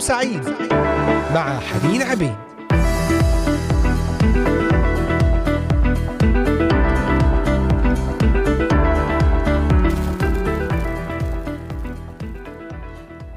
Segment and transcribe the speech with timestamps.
[0.00, 0.44] سعيد
[1.34, 2.34] مع حنين عبيد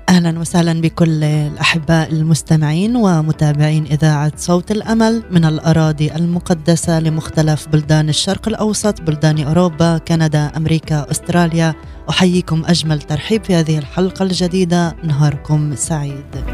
[0.09, 5.23] أهلا وسهلا بكل الأحباء المستمعين ومتابعين إذاعة صوت الأمل.
[5.31, 11.73] من الأراضي المقدسة لمختلف بلدان الشرق الأوسط بلدان أوروبا كندا أمريكا أستراليا
[12.09, 14.95] أحييكم أجمل ترحيب في هذه الحلقة الجديدة.
[15.03, 16.45] نهاركم سعيد.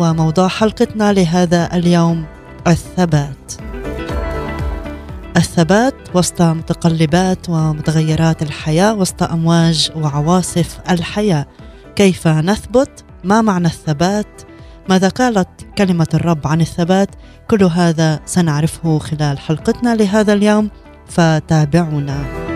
[0.00, 2.24] وموضوع حلقتنا لهذا اليوم
[2.66, 3.52] الثبات.
[5.36, 11.46] الثبات وسط متقلبات ومتغيرات الحياة وسط أمواج وعواصف الحياة.
[11.96, 14.42] كيف نثبت؟ ما معنى الثبات؟
[14.88, 15.48] ماذا قالت
[15.78, 17.08] كلمة الرب عن الثبات؟
[17.50, 20.70] كل هذا سنعرفه خلال حلقتنا لهذا اليوم.
[21.08, 22.47] فتابعونا.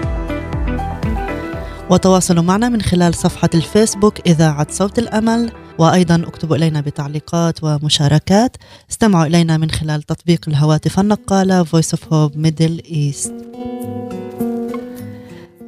[1.92, 8.56] وتواصلوا معنا من خلال صفحة الفيسبوك إذاعة صوت الأمل وأيضا اكتبوا إلينا بتعليقات ومشاركات.
[8.90, 13.32] استمعوا إلينا من خلال تطبيق الهواتف النقالة Voice of Hope Middle East.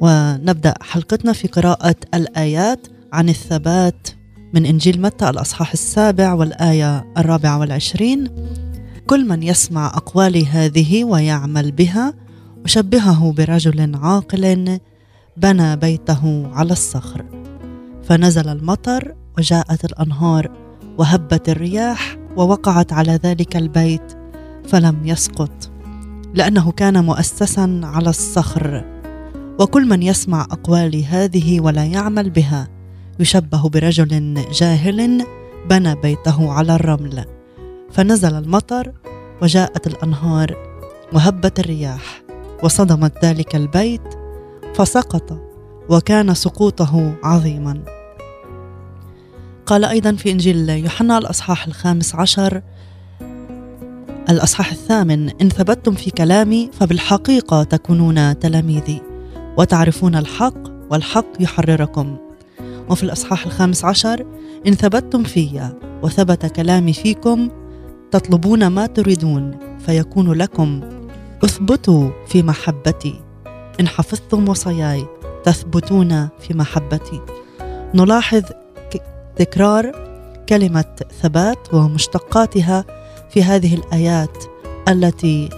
[0.01, 4.07] ونبدأ حلقتنا في قراءة الآيات عن الثبات
[4.53, 8.27] من إنجيل متى الأصحاح السابع والآية الرابعة والعشرين.
[9.07, 12.13] كل من يسمع اقوالي هذه ويعمل بها
[12.65, 14.79] أشبهه برجل عاقل
[15.37, 17.25] بنى بيته على الصخر.
[18.03, 20.51] فنزل المطر وجاءت الأنهار
[20.97, 24.13] وهبت الرياح ووقعت على ذلك البيت
[24.67, 25.71] فلم يسقط
[26.33, 28.85] لأنه كان مؤسسا على الصخر.
[29.59, 32.67] وكل من يسمع اقوالي هذه ولا يعمل بها
[33.19, 35.25] يشبه برجل جاهل
[35.69, 37.25] بنى بيته على الرمل.
[37.91, 38.91] فنزل المطر
[39.41, 40.55] وجاءت الأنهار
[41.13, 42.21] وهبت الرياح
[42.63, 44.24] وصدمت ذلك البيت
[44.75, 45.39] فسقط
[45.89, 47.83] وكان سقوطه عظيما.
[49.65, 52.61] قال أيضا في إنجيل يوحنا الأصحاح الخامس عشر
[54.29, 59.01] الأصحاح الثامن إن ثبتتم في كلامي فبالحقيقة تكونون تلاميذي
[59.57, 60.57] وتعرفون الحق
[60.91, 62.17] والحق يحرركم.
[62.89, 64.25] وفي الأصحاح الخامس عشر
[64.67, 65.71] إن ثبتتم في
[66.03, 67.49] وثبت كلامي فيكم
[68.11, 70.81] تطلبون ما تريدون فيكون لكم
[71.43, 73.24] اثبتوا في محبتي.
[73.79, 75.07] إن حفظتم وصاياي
[75.43, 77.21] تثبتون في محبتي.
[77.93, 78.43] نلاحظ
[79.35, 79.91] تكرار
[80.49, 82.85] كلمة ثبات ومشتقاتها
[83.29, 84.43] في هذه الآيات
[84.87, 85.49] التي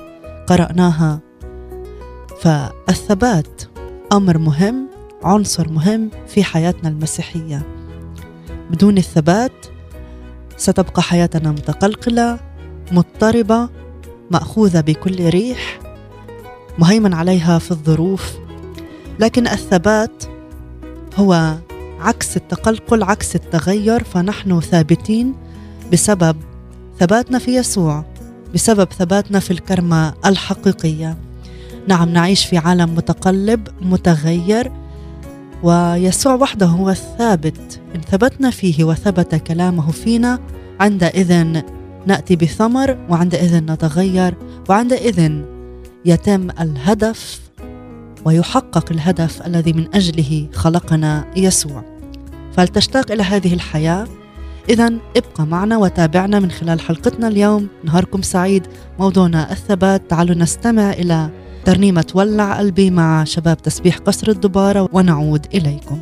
[0.48, 1.20] قرأناها.
[2.42, 3.62] فالثبات
[4.14, 4.88] أمر مهم
[5.24, 7.68] عنصر مهم في حياتنا المسيحية.
[8.72, 9.66] بدون الثبات
[10.58, 12.40] ستبقى حياتنا متقلقلة
[12.92, 13.70] مضطربة
[14.32, 15.80] مأخوذة بكل ريح
[16.80, 18.34] مهيمن عليها في الظروف
[19.20, 20.24] لكن الثبات
[21.16, 21.58] هو
[22.00, 25.34] عكس التقلقل عكس التغير فنحن ثابتين
[25.94, 26.36] بسبب
[27.00, 28.06] ثباتنا في يسوع
[28.54, 31.18] بسبب ثباتنا في الكرمة الحقيقية.
[31.88, 34.72] نعم نعيش في عالم متقلب متغير
[35.64, 37.82] ويسوع وحده هو الثابت.
[37.96, 40.40] إن ثبتنا فيه وثبت كلامه فينا
[40.80, 41.62] عندئذ
[42.06, 44.36] نأتي بثمر وعندئذ نتغير
[44.70, 45.42] وعندئذ
[46.08, 47.40] يتم الهدف
[48.26, 51.84] ويحقق الهدف الذي من أجله خلقنا يسوع.
[52.54, 54.08] فلتشتاق إلى هذه الحياة
[54.70, 57.68] اذا ابقى معنا وتابعنا من خلال حلقتنا اليوم.
[57.84, 58.68] نهاركم سعيد.
[59.00, 60.10] موضوعنا الثبات.
[60.10, 61.30] تعالوا نستمع إلى
[61.66, 66.00] ترنيمة ولع قلبي مع شباب تسبيح قصر الدبارة ونعود إليكم.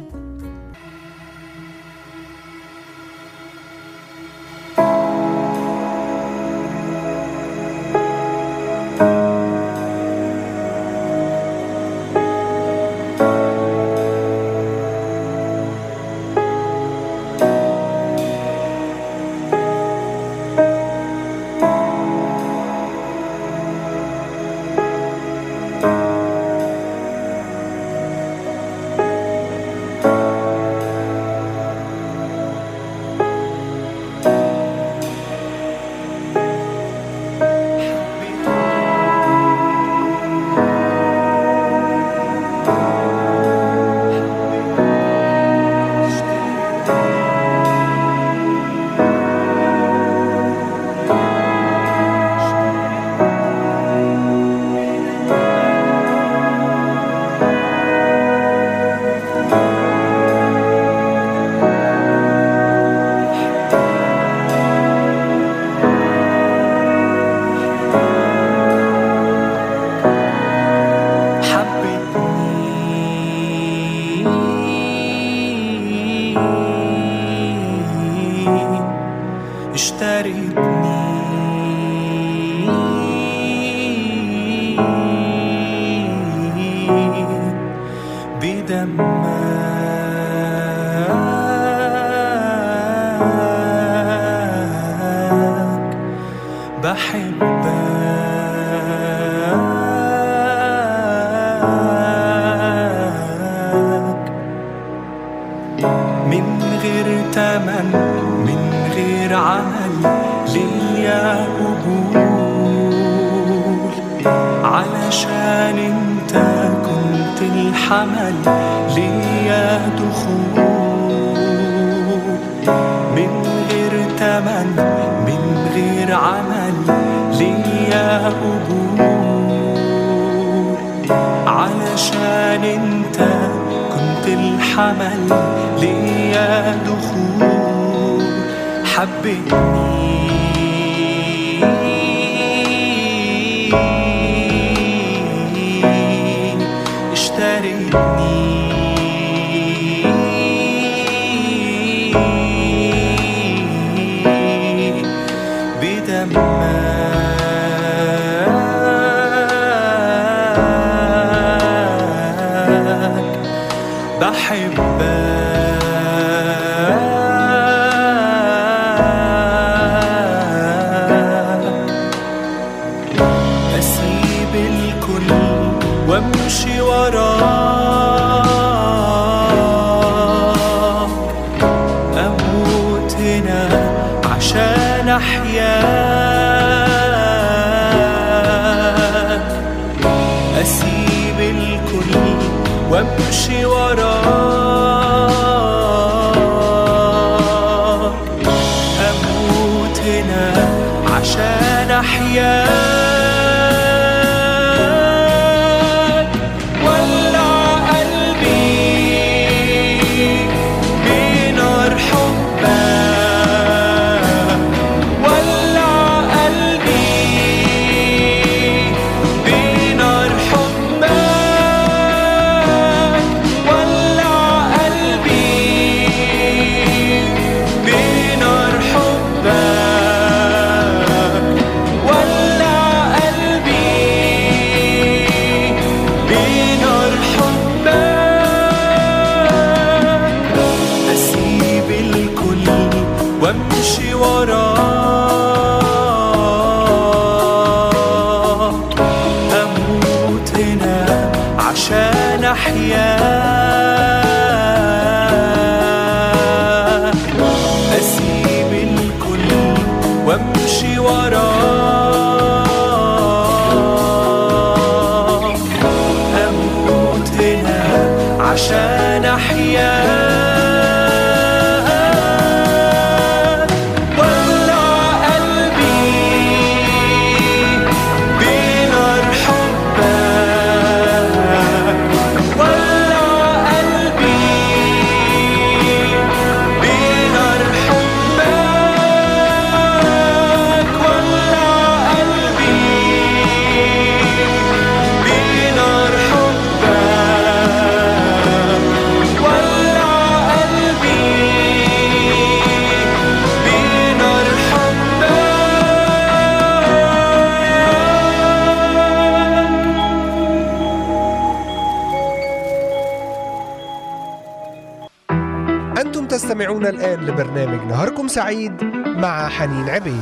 [318.35, 320.21] سعيد مع حنين عبيد.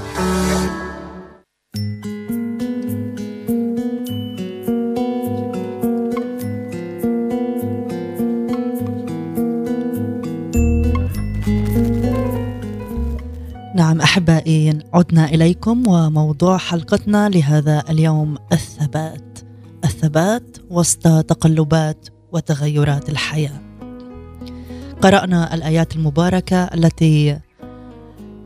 [13.75, 19.39] نعم أحبائي عدنا إليكم وموضوع حلقتنا لهذا اليوم الثبات.
[19.83, 23.61] الثبات وسط تقلبات وتغيرات الحياة.
[25.01, 27.39] قرأنا الآيات المباركة التي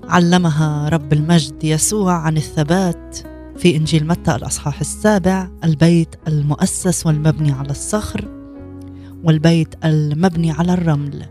[0.10, 3.18] علمها رب المجد يسوع عن الثبات
[3.58, 8.26] في إنجيل متى الأصحاح السابع البيت المؤسس والمبني على الصخر
[9.24, 11.26] والبيت المبني على الرمل.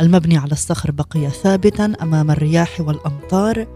[0.00, 3.66] المبني على الصخر بقي ثابتا أمام الرياح والأمطار.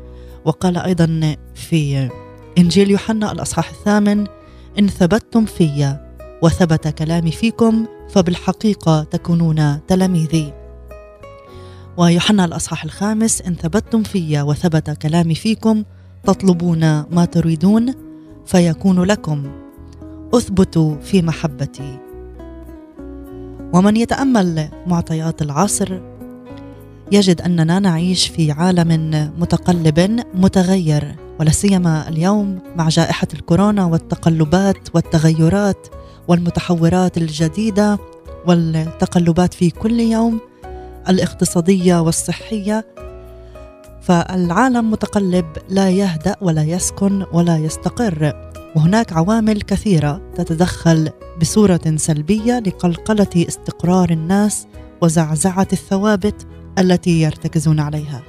[0.45, 2.11] وقال أيضا في
[2.59, 4.27] إنجيل يوحنا الأصحاح الثامن
[4.79, 5.97] إن ثبتتم في
[6.43, 10.60] وثبت كلامي فيكم فبالحقيقة تكونون تلاميذي.
[11.97, 15.85] ويوحنا الأصحاح الخامس إن ثبتتم في وثبت كلامي فيكم
[16.25, 16.81] تطلبون
[17.11, 17.95] ما تريدون
[18.47, 19.51] فيكون لكم.
[20.35, 21.99] أثبتوا في محبتي.
[23.73, 26.01] ومن يتأمل معطيات العصر
[27.13, 35.87] يجد أننا نعيش في عالم متقلب متغير ولا سيما اليوم مع جائحة الكورونا والتقلبات والتغيرات
[36.29, 37.99] والمتحورات الجديدة
[38.47, 40.50] والتقلبات في كل يوم.
[41.09, 42.87] الاقتصادية والصحية
[44.01, 48.51] فالعالم متقلب لا يهدأ ولا يسكن ولا يستقر.
[48.77, 54.67] وهناك عوامل كثيرة تتدخل بصورة سلبية لقلقلة استقرار الناس
[55.03, 56.47] وزعزعة الثوابت
[56.79, 58.23] التي يرتكزون عليها.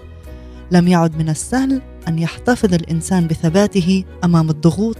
[0.72, 4.98] لم يعد من السهل أن يحتفظ الإنسان بثباته أمام الضغوط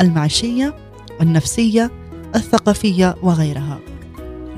[0.00, 0.74] المعيشية
[1.20, 1.90] النفسيه
[2.34, 3.78] الثقافية وغيرها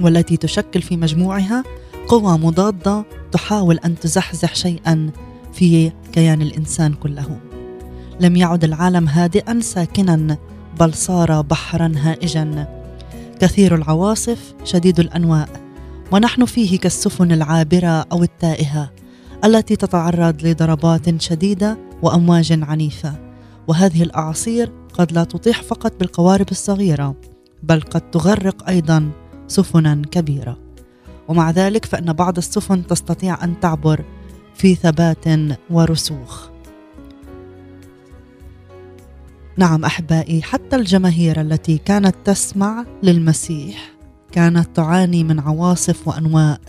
[0.00, 1.64] والتي تشكل في مجموعها
[2.09, 5.11] قوى مضادة تحاول أن تزحزح شيئا
[5.52, 7.40] في كيان الإنسان كله.
[8.21, 10.38] لم يعد العالم هادئا ساكنا
[10.80, 12.68] بل صار بحرا هائجا.
[13.40, 15.49] كثير العواصف شديد الأنواء
[16.12, 18.90] ونحن فيه كالسفن العابرة أو التائهة
[19.44, 23.14] التي تتعرض لضربات شديدة وأمواج عنيفة.
[23.68, 27.16] وهذه الأعاصير قد لا تطيح فقط بالقوارب الصغيرة
[27.62, 29.11] بل قد تغرق أيضا
[29.49, 30.62] سفنا كبيرة.
[31.33, 34.05] ومع ذلك فإن بعض السفن تستطيع أن تعبر
[34.55, 35.25] في ثبات
[35.71, 36.49] ورسوخ.
[39.57, 43.93] نعم أحبائي حتى الجماهير التي كانت تسمع للمسيح
[44.33, 46.61] كانت تعاني من عواصف وأنواء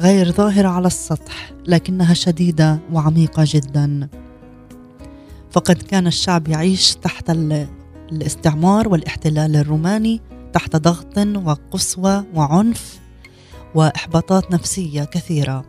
[0.00, 4.08] غير ظاهرة على السطح لكنها شديدة وعميقة جدا.
[5.50, 7.30] فقد كان الشعب يعيش تحت
[8.10, 10.20] الاستعمار والاحتلال الروماني
[10.52, 13.07] تحت ضغط وقسوة وعنف.
[13.74, 15.64] وإحباطات نفسية كثيرة.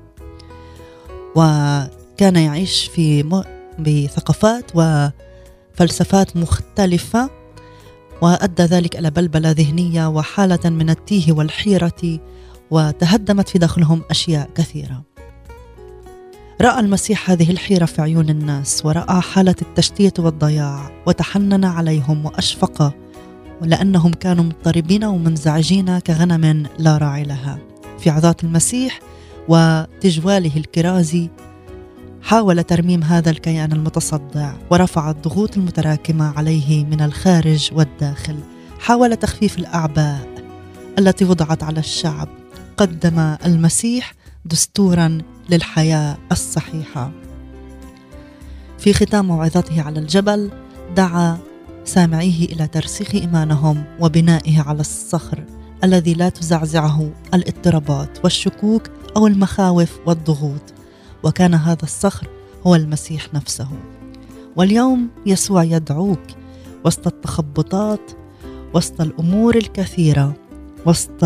[1.36, 3.24] وكان يعيش في
[3.80, 7.30] بثقافات وفلسفات مختلفة
[8.22, 12.20] وأدى ذلك إلى بلبلة ذهنية وحالة من التيه والحيرة
[12.72, 15.04] وتهدمت في داخلهم أشياء كثيرة.
[16.62, 22.94] رأى المسيح هذه الحيرة في عيون الناس ورأى حالة التشتيت والضياع وتحنن عليهم وأشفق
[23.62, 27.69] لأنهم كانوا مضطربين ومنزعجين كغنم لا راعي لها.
[28.02, 29.00] في عظات المسيح
[29.48, 31.30] وتجواله الكرازي
[32.22, 38.36] حاول ترميم هذا الكيان المتصدع ورفع الضغوط المتراكمة عليه من الخارج والداخل.
[38.80, 40.30] حاول تخفيف الأعباء
[41.00, 42.28] التي وضعت على الشعب.
[42.78, 44.14] قدم المسيح
[44.46, 45.18] دستورا
[45.50, 47.12] للحياة الصحيحة.
[48.80, 50.52] في ختام موعظته على الجبل
[50.96, 51.38] دعا
[51.86, 55.44] سامعيه إلى ترسيخ إيمانهم وبنائه على الصخر.
[55.84, 60.74] الذي لا تزعزعه الاضطرابات والشكوك أو المخاوف والضغوط.
[61.24, 62.28] وكان هذا الصخر
[62.68, 63.68] هو المسيح نفسه.
[64.56, 66.22] واليوم يسوع يدعوك
[66.86, 68.12] وسط التخبطات
[68.74, 70.34] وسط الأمور الكثيرة
[70.86, 71.24] وسط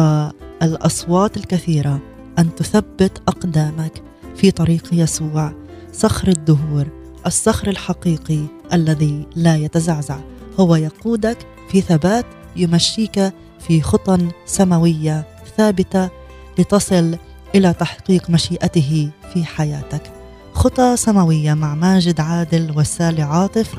[0.61, 1.99] الأصوات الكثيرة
[2.39, 4.03] أن تثبت أقدامك
[4.35, 5.53] في طريق يسوع
[5.93, 6.87] صخر الدهور
[7.25, 8.39] الصخر الحقيقي
[8.73, 10.19] الذي لا يتزعزع.
[10.59, 11.37] هو يقودك
[11.69, 13.33] في ثبات يمشيك
[13.67, 15.25] في خطى سماوية
[15.57, 16.09] ثابتة
[16.57, 17.17] لتصل
[17.55, 20.11] إلى تحقيق مشيئته في حياتك.
[20.53, 23.75] خطى سماوية مع ماجد عادل وسالي عاطف.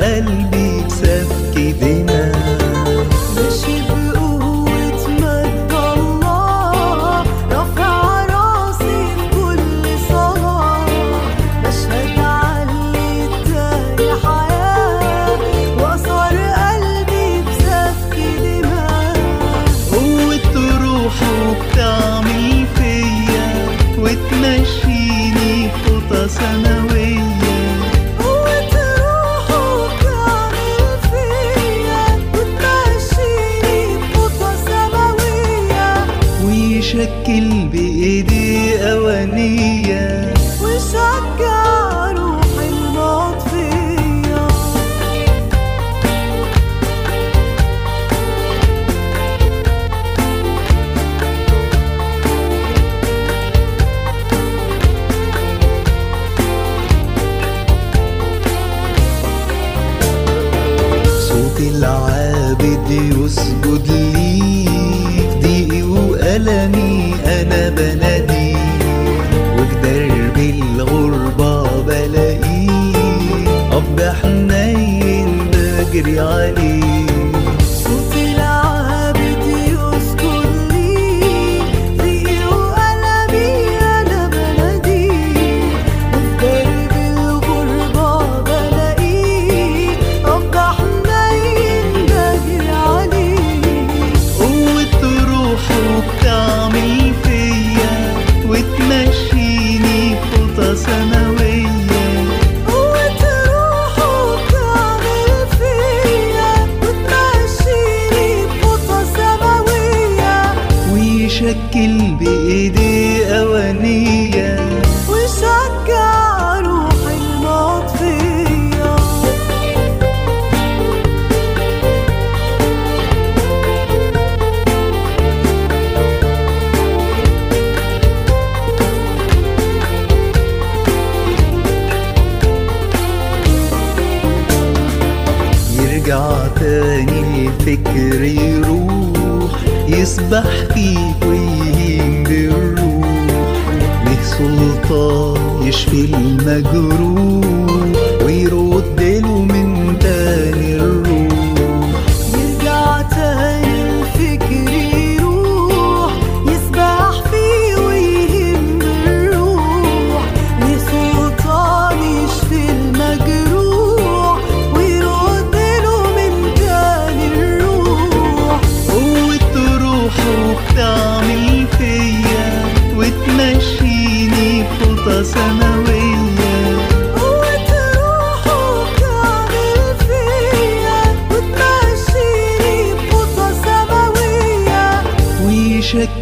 [0.00, 0.13] حياة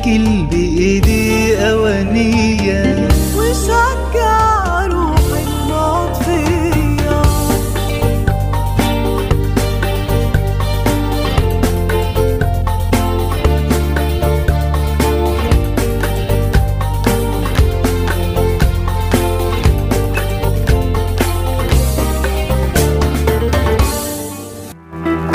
[0.05, 3.07] ويشكل بإيدي أوانية.
[3.37, 7.21] وشجع روحي المطفية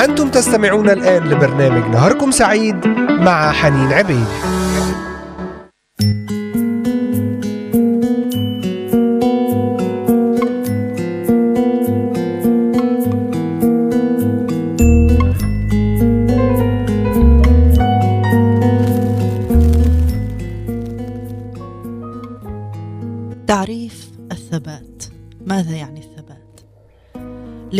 [0.01, 4.58] أنتم تستمعون الآن لبرنامج نهاركم سعيد مع حنين عبيد.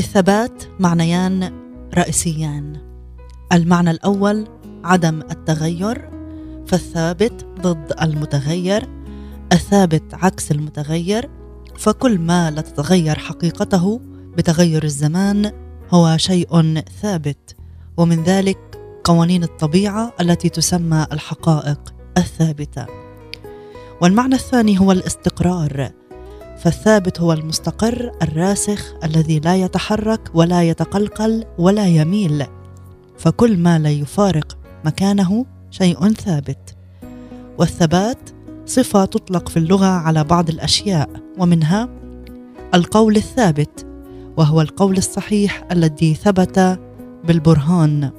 [0.10, 1.54] للثبات معنيان
[1.98, 2.78] رئيسيان.
[3.54, 4.48] المعنى الأول
[4.84, 6.10] عدم التغير
[6.68, 8.90] فالثابت ضد المتغير
[9.52, 11.30] الثابت عكس المتغير
[11.78, 14.02] فكل ما لا تتغير حقيقته
[14.38, 15.52] بتغير الزمان
[15.92, 17.56] هو شيء ثابت.
[17.98, 22.86] ومن ذلك قوانين الطبيعة التي تسمى الحقائق الثابتة.
[24.02, 25.99] والمعنى الثاني هو الاستقرار.
[26.60, 32.46] فالثابت هو المستقر الراسخ الذي لا يتحرك ولا يتقلقل ولا يميل.
[33.18, 36.76] فكل ما لا يفارق مكانه شيء ثابت.
[37.58, 38.30] والثبات
[38.66, 41.90] صفة تطلق في اللغة على بعض الأشياء ومنها
[42.74, 43.86] القول الثابت
[44.38, 46.80] وهو القول الصحيح الذي ثبت
[47.24, 48.12] بالبرهان.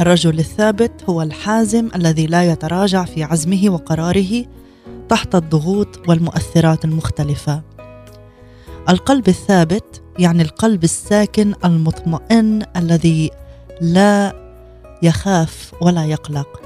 [0.00, 4.44] الرجل الثابت هو الحازم الذي لا يتراجع في عزمه وقراره
[5.10, 7.62] تحت الضغوط والمؤثرات المختلفة.
[8.88, 13.30] القلب الثابت يعني القلب الساكن المطمئن الذي
[13.80, 14.32] لا
[15.02, 16.62] يخاف ولا يقلق.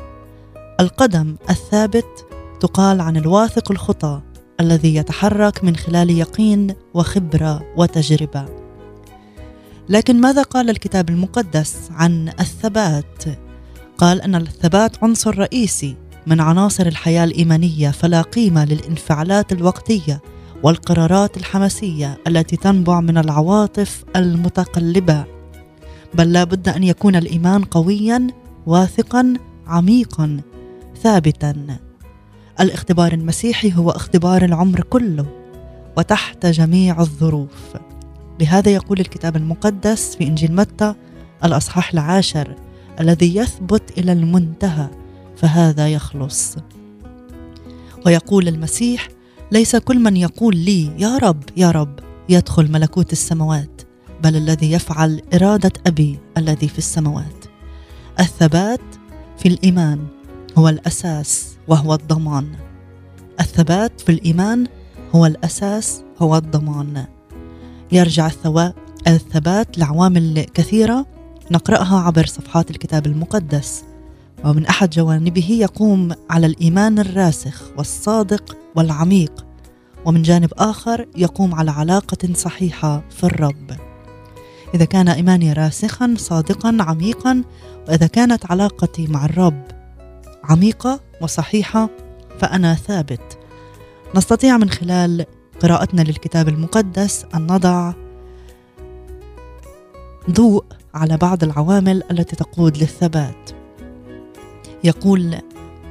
[0.80, 2.26] القدم الثابت
[2.60, 4.20] تقال عن الواثق الخطى
[4.60, 8.44] الذي يتحرك من خلال يقين وخبرة وتجربة.
[9.88, 13.24] لكن ماذا قال الكتاب المقدس عن الثبات؟
[13.98, 15.96] قال أن الثبات عنصر رئيسي
[16.26, 20.22] من عناصر الحياة الإيمانية فلا قيمة للانفعالات الوقتية
[20.62, 25.24] والقرارات الحماسية التي تنبع من العواطف المتقلبة.
[26.14, 28.26] بل لا بد أن يكون الإيمان قويا
[28.66, 29.34] واثقا
[29.66, 30.40] عميقا
[31.02, 31.66] ثابتا.
[32.60, 35.26] الاختبار المسيحي هو اختبار العمر كله
[35.96, 37.76] وتحت جميع الظروف.
[38.40, 40.94] لهذا يقول الكتاب المقدس في إنجيل متى
[41.44, 42.54] الأصحاح العاشر
[43.00, 45.03] الذي يثبت إلى المنتهى
[45.44, 46.56] فهذا يخلص.
[48.06, 49.08] ويقول المسيح
[49.52, 53.82] ليس كل من يقول لي يا رب يا رب يدخل ملكوت السماوات
[54.22, 57.44] بل الذي يفعل إرادة أبي الذي في السماوات.
[58.20, 58.80] الثبات
[59.38, 60.06] في الإيمان
[60.58, 62.52] هو الأساس وهو الضمان.
[63.40, 64.66] الثبات في الإيمان
[65.14, 67.04] هو الأساس هو الضمان.
[67.92, 68.30] يرجع
[69.06, 71.06] الثبات لعوامل كثيرة
[71.50, 73.84] نقرأها عبر صفحات الكتاب المقدس.
[74.44, 79.46] ومن أحد جوانبه يقوم على الإيمان الراسخ والصادق والعميق
[80.04, 83.70] ومن جانب آخر يقوم على علاقة صحيحة في الرب.
[84.74, 87.42] إذا كان إيماني راسخا صادقا عميقا
[87.88, 89.62] وإذا كانت علاقتي مع الرب
[90.44, 91.88] عميقة وصحيحة
[92.38, 93.38] فأنا ثابت.
[94.14, 95.26] نستطيع من خلال
[95.60, 97.92] قراءتنا للكتاب المقدس أن نضع
[100.30, 103.53] ضوء على بعض العوامل التي تقود للثبات.
[104.84, 105.36] يقول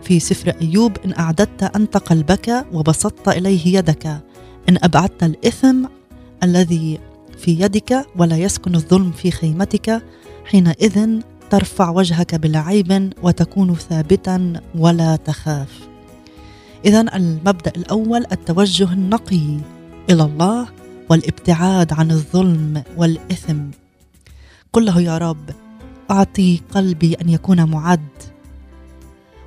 [0.04, 4.06] في سفر أيوب إن أعددت أنت قلبك وبسطت إليه يدك
[4.70, 5.86] إن أبعدت الإثم
[6.44, 7.00] الذي
[7.38, 10.04] في يدك ولا يسكن الظلم في خيمتك
[10.46, 15.88] حينئذ ترفع وجهك بلا عيب وتكون ثابتا ولا تخاف.
[16.86, 19.58] اذا المبدأ الأول التوجه النقي
[20.10, 20.68] إلى الله
[21.10, 23.60] والابتعاد عن الظلم والإثم.
[24.74, 25.50] قل له يا رب
[26.12, 28.33] أعطي قلبي أن يكون معد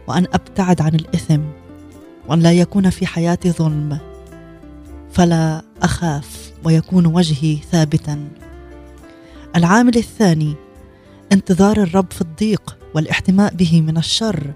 [0.08, 1.40] وأن أبتعد عن الإثم
[2.28, 3.98] وأن لا يكون في حياتي ظلم.
[5.12, 8.28] فلا أخاف ويكون وجهي ثابتا.
[9.56, 10.54] العامل الثاني
[11.32, 14.52] انتظار الرب في الضيق والاحتماء به من الشر.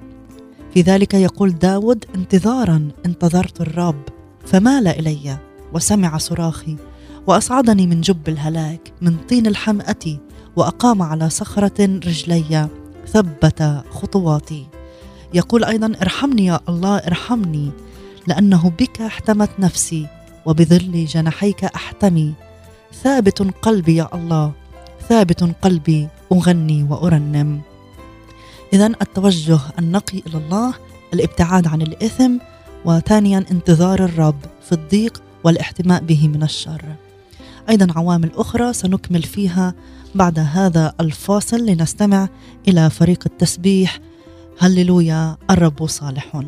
[0.75, 4.03] في ذلك يقول داود انتظارا انتظرت الرب
[4.47, 5.39] فمال إلي
[5.73, 6.77] وسمع صراخي
[7.27, 10.19] وأصعدني من جب الهلاك من طين الحمأة
[10.57, 12.69] وأقام على صخرة رجلي
[13.07, 14.67] ثبت خطواتي.
[15.35, 17.71] يقول أيضا ارحمني يا الله ارحمني
[18.27, 20.07] لأنه بك احتمت نفسي
[20.47, 22.33] وبظل جناحيك أحتمي.
[23.03, 24.53] ثابت قلبي يا الله
[25.09, 27.61] ثابت قلبي أغني وأرنم.
[28.73, 30.75] اذا التوجه النقي إلى الله
[31.15, 32.37] الابتعاد عن الإثم
[32.85, 36.83] وثانيا انتظار الرب في الضيق والاحتماء به من الشر.
[37.69, 39.75] أيضا عوامل أخرى سنكمل فيها
[40.15, 42.29] بعد هذا الفاصل لنستمع
[42.69, 43.99] إلى فريق التسبيح
[44.63, 46.43] هللويا الرب صالح.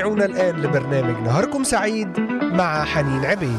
[0.00, 3.58] تستمعون الآن لبرنامج نهاركم سعيد مع حنين عبيد.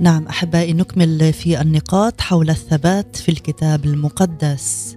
[0.00, 4.96] نعم أحبائي نكمل في النقاط حول الثبات في الكتاب المقدس.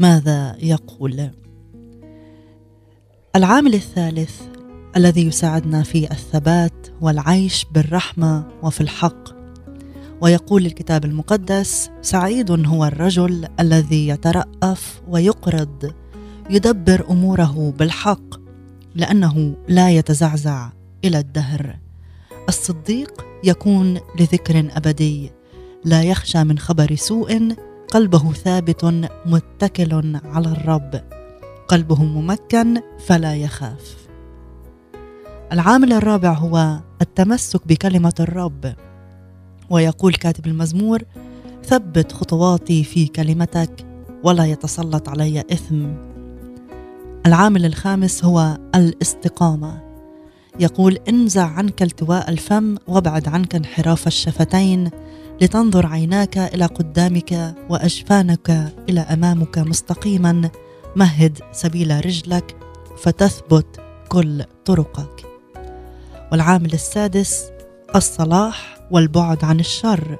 [0.00, 1.30] ماذا يقول؟
[3.36, 4.40] العامل الثالث
[4.96, 9.35] الذي يساعدنا في الثبات والعيش بالرحمة وفي الحق.
[10.20, 15.92] ويقول الكتاب المقدس سعيد هو الرجل الذي يترأف ويقرض
[16.50, 18.40] يدبر أموره بالحق
[18.94, 20.68] لأنه لا يتزعزع
[21.04, 21.78] إلى الدهر.
[22.48, 25.32] الصديق يكون لذكر أبدي
[25.84, 27.56] لا يخشى من خبر سوء
[27.88, 28.84] قلبه ثابت
[29.26, 31.00] متكل على الرب.
[31.68, 33.96] قلبه ممكن فلا يخاف.
[35.52, 38.74] العامل الرابع هو التمسك بكلمة الرب.
[39.70, 41.02] ويقول كاتب المزمور
[41.64, 43.86] ثبت خطواتي في كلمتك
[44.24, 45.86] ولا يتسلط علي إثم.
[47.26, 49.82] العامل الخامس هو الاستقامة.
[50.60, 54.90] يقول انزع عنك التواء الفم وابعد عنك انحراف الشفتين
[55.40, 60.50] لتنظر عيناك إلى قدامك وأجفانك إلى أمامك مستقيما.
[60.96, 62.56] مهد سبيل رجلك
[62.98, 65.26] فتثبت كل طرقك.
[66.32, 67.44] والعامل السادس
[67.96, 68.75] الصلاح.
[68.90, 70.18] والبعد عن الشر.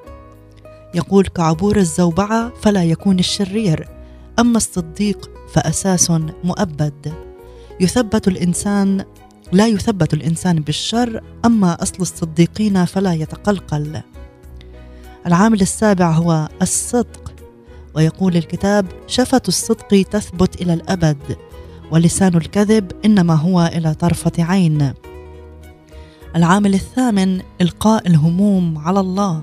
[0.95, 3.89] يقول كعبور الزوبعة فلا يكون الشرير.
[4.39, 6.11] أما الصديق فأساس
[6.43, 7.13] مؤبد.
[7.79, 9.05] يثبت الإنسان
[9.51, 14.01] لا يثبت الإنسان بالشر أما أصل الصديقين فلا يتقلقل.
[15.25, 17.33] العامل السابع هو الصدق.
[17.95, 21.37] ويقول الكتاب شفة الصدق تثبت إلى الأبد.
[21.91, 24.93] ولسان الكذب إنما هو إلى طرفة عين.
[26.37, 29.41] العامل الثامن إلقاء الهموم على الله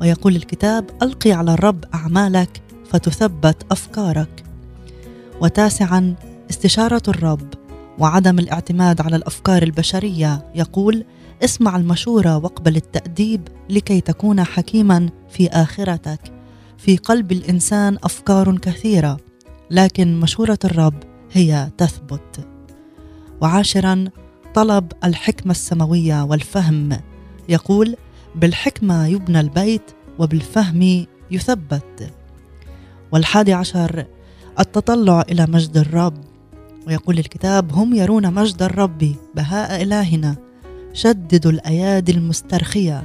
[0.00, 4.44] ويقول الكتاب ألقي على الرب أعمالك فتثبت أفكارك.
[5.40, 6.14] وتاسعا
[6.50, 7.54] استشارة الرب
[7.98, 10.52] وعدم الاعتماد على الأفكار البشرية.
[10.54, 11.04] يقول
[11.44, 16.20] اسمع المشورة واقبل التأديب لكي تكون حكيما في آخرتك.
[16.78, 19.16] في قلب الإنسان أفكار كثيرة
[19.70, 22.48] لكن مشورة الرب هي تثبت.
[23.40, 24.04] وعاشرا
[24.56, 27.00] طلب الحكمة السماوية والفهم.
[27.48, 27.96] يقول
[28.34, 32.12] بالحكمة يبنى البيت وبالفهم يثبت.
[33.12, 34.06] والحادي عشر
[34.60, 36.14] التطلع إلى مجد الرب.
[36.86, 40.36] ويقول الكتاب هم يرون مجد الرب بهاء إلهنا.
[40.92, 43.04] شددوا الأيادي المسترخية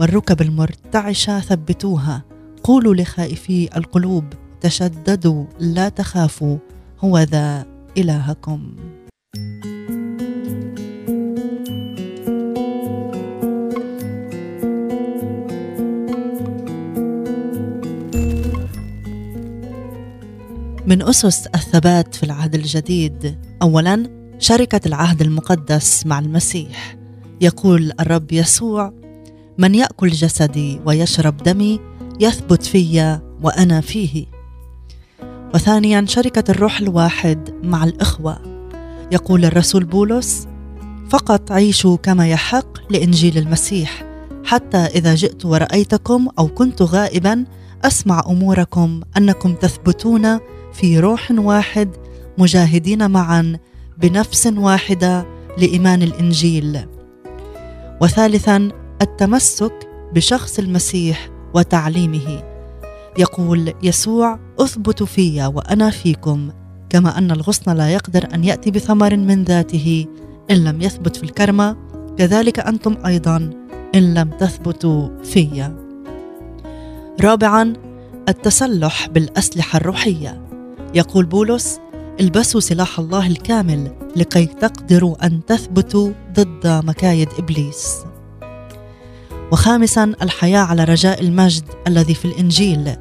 [0.00, 2.22] والركب المرتعشة ثبتوها.
[2.62, 4.24] قولوا لخائفي القلوب
[4.60, 6.58] تشددوا لا تخافوا
[7.00, 7.66] هو ذا
[7.98, 8.74] إلهكم.
[20.86, 23.38] من أسس الثبات في العهد الجديد.
[23.62, 24.06] أولا
[24.38, 26.96] شركة العهد المقدس مع المسيح.
[27.40, 28.92] يقول الرب يسوع
[29.58, 31.80] من يأكل جسدي ويشرب دمي
[32.20, 34.26] يثبت في وأنا فيه.
[35.54, 38.38] وثانيا شركة الروح الواحد مع الإخوة.
[39.12, 40.48] يقول الرسول بولس
[41.10, 44.04] فقط عيشوا كما يحق لإنجيل المسيح
[44.44, 47.44] حتى إذا جئت ورأيتكم أو كنت غائبا
[47.84, 50.38] أسمع أموركم أنكم تثبتون
[50.74, 51.96] في روح واحد
[52.38, 53.58] مجاهدين معا
[53.98, 55.26] بنفس واحدة
[55.58, 56.80] لإيمان الإنجيل.
[58.00, 58.68] وثالثا
[59.02, 62.42] التمسك بشخص المسيح وتعليمه.
[63.18, 66.50] يقول يسوع أثبت في وأنا فيكم
[66.90, 70.06] كما أن الغصن لا يقدر أن يأتي بثمر من ذاته
[70.50, 71.76] إن لم يثبت في الكرمة
[72.18, 73.50] كذلك أنتم أيضا
[73.94, 75.74] إن لم تثبتوا في.
[77.20, 77.72] رابعا
[78.28, 80.43] التسلح بالأسلحة الروحية.
[80.94, 81.80] يقول بولس
[82.20, 87.96] البسوا سلاح الله الكامل لكي تقدروا أن تثبتوا ضد مكايد إبليس.
[89.52, 92.96] وخامسا الحياة على رجاء المجد الذي في الإنجيل.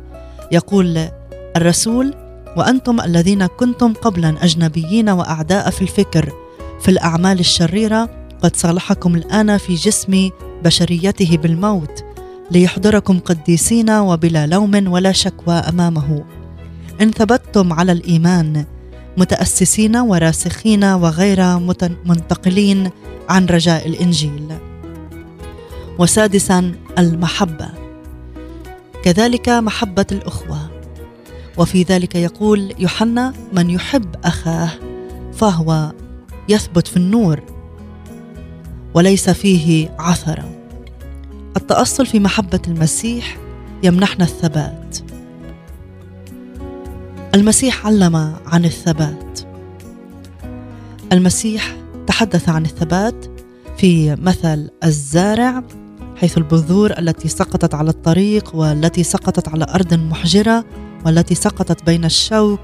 [0.51, 1.07] يقول
[1.55, 2.13] الرسول
[2.57, 6.33] وأنتم الذين كنتم قبلا أجنبيين وأعداء في الفكر
[6.81, 8.09] في الأعمال الشريرة
[8.43, 10.29] قد صالحكم الآن في جسم
[10.63, 12.03] بشريته بالموت
[12.51, 16.23] ليحضركم قديسين وبلا لوم ولا شكوى أمامه.
[17.01, 18.65] ان ثبتتم على الإيمان
[19.17, 21.59] متأسسين وراسخين وغير
[22.05, 22.89] منتقلين
[23.29, 24.47] عن رجاء الإنجيل.
[25.99, 27.69] وسادسا المحبة.
[29.03, 30.69] كذلك محبة الأخوة.
[31.57, 34.69] وفي ذلك يقول يوحنا من يحب أخاه
[35.33, 35.91] فهو
[36.49, 37.39] يثبت في النور
[38.93, 40.49] وليس فيه عثره
[41.57, 43.37] التأصل في محبة المسيح
[43.83, 45.12] يمنحنا الثبات.
[47.35, 48.15] المسيح علم
[48.45, 49.39] عن الثبات.
[51.11, 51.75] المسيح
[52.07, 53.25] تحدث عن الثبات
[53.77, 55.63] في مثل الزارع
[56.15, 60.65] حيث البذور التي سقطت على الطريق والتي سقطت على أرض محجرة
[61.05, 62.59] والتي سقطت بين الشوك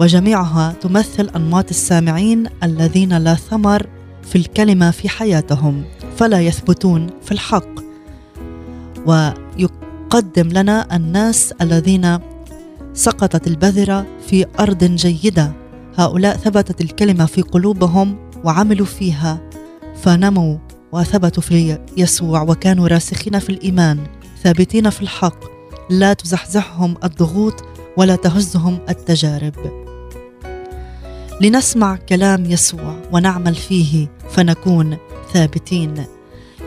[0.00, 3.86] وجميعها تمثل أنماط السامعين الذين لا ثمر
[4.22, 5.84] في الكلمة في حياتهم
[6.16, 7.80] فلا يثبتون في الحق.
[9.06, 12.18] ويقدم لنا الناس الذين
[12.94, 15.52] سقطت البذرة في أرض جيدة.
[15.98, 19.40] هؤلاء ثبتت الكلمة في قلوبهم وعملوا فيها.
[20.02, 20.58] فنموا
[20.92, 24.06] وثبتوا في يسوع وكانوا راسخين في الإيمان
[24.42, 25.44] ثابتين في الحق.
[25.90, 27.64] لا تزحزحهم الضغوط
[27.96, 29.54] ولا تهزهم التجارب.
[31.40, 34.96] لنسمع كلام يسوع ونعمل فيه فنكون
[35.32, 36.04] ثابتين.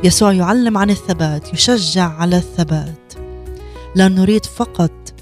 [0.04, 3.14] يسوع يعلم عن الثبات يشجع على الثبات.
[3.96, 5.13] لا نريد فقط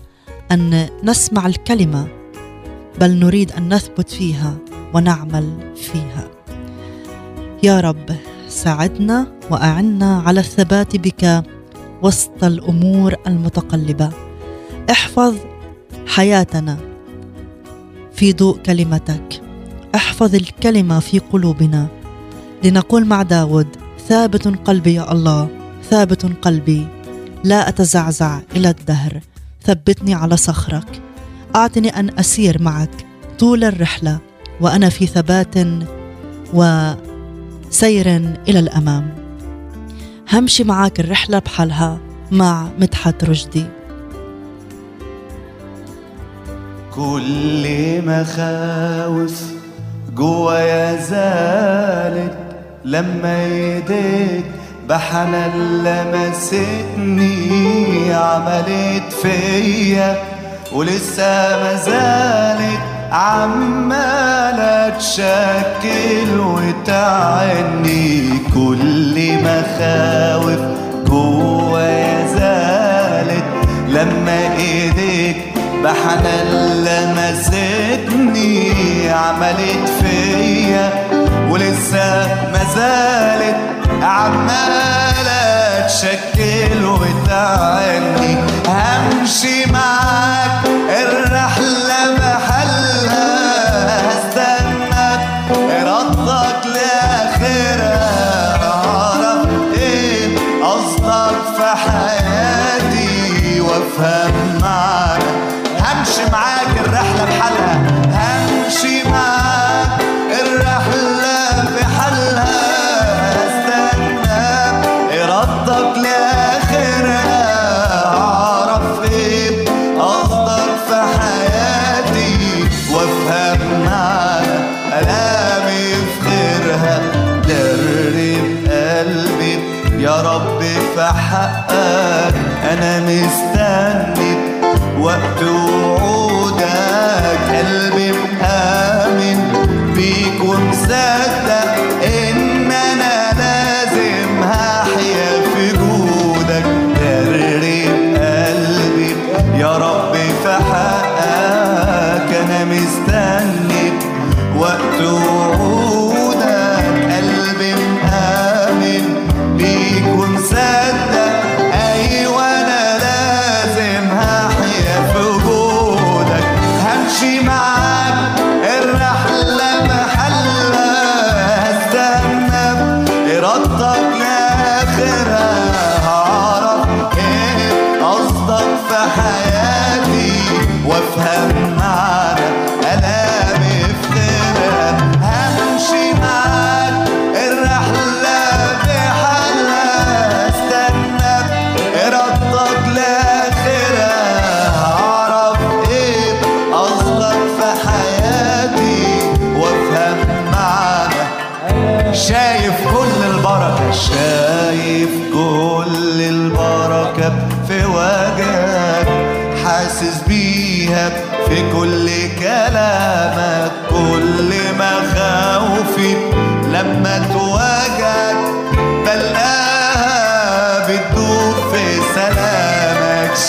[0.51, 2.07] أن نسمع الكلمة
[2.99, 4.57] بل نريد أن نثبت فيها
[4.93, 6.27] ونعمل فيها.
[7.63, 8.15] يا رب
[8.47, 11.43] ساعدنا وأعنا على الثبات بك
[12.01, 14.09] وسط الأمور المتقلبة.
[14.91, 15.35] احفظ
[16.07, 16.77] حياتنا
[18.13, 19.41] في ضوء كلمتك.
[19.95, 21.87] احفظ الكلمة في قلوبنا.
[22.63, 23.67] لنقول مع داود
[24.07, 25.47] ثابت قلبي يا الله
[25.89, 26.87] ثابت قلبي
[27.43, 29.19] لا أتزعزع إلى الدهر.
[29.63, 31.01] ثبتني على صخرك.
[31.55, 33.05] أعطني أن أسير معك
[33.39, 34.19] طول الرحلة
[34.61, 35.55] وأنا في ثبات
[36.53, 38.07] وسير
[38.47, 39.15] إلى الأمام.
[40.33, 41.99] همشي معك الرحلة بحالها
[42.31, 43.65] مع مدحت رشدي.
[46.95, 47.65] كل
[48.05, 49.51] مخاوف
[50.15, 52.37] جوايا زالت
[52.85, 54.45] لما ايديك
[54.89, 57.33] بحنان لمستني
[58.13, 60.15] عملت فيا
[60.73, 62.79] ولسه ما زالت
[63.11, 70.59] عمالة تشكل وتعني كل مخاوف
[71.07, 73.43] جوايا زالت.
[73.87, 75.37] لما إيديك
[75.83, 76.49] بحنان
[76.85, 78.71] لمستني
[79.09, 80.89] عملت فيا
[81.49, 83.57] ولسه ما زالت
[84.01, 88.37] عمالة تشكل وتعني
[88.67, 89.90] همشي معاك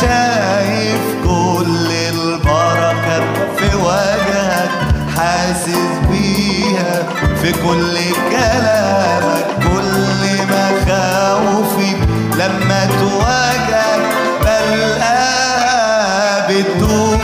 [0.00, 3.20] شايف كل البركة
[3.56, 4.70] في وجهك
[5.16, 7.02] حاسس بيها
[7.42, 7.98] في كل
[8.30, 11.96] كلامك كل مخاوفي
[12.38, 14.02] لما تواجهك
[14.40, 17.20] بلقاها بتدوب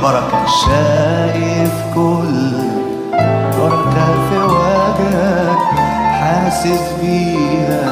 [0.00, 0.46] البركة.
[0.46, 2.52] شايف كل
[3.58, 5.58] بركة في وجهك
[6.20, 7.84] حاسس بيها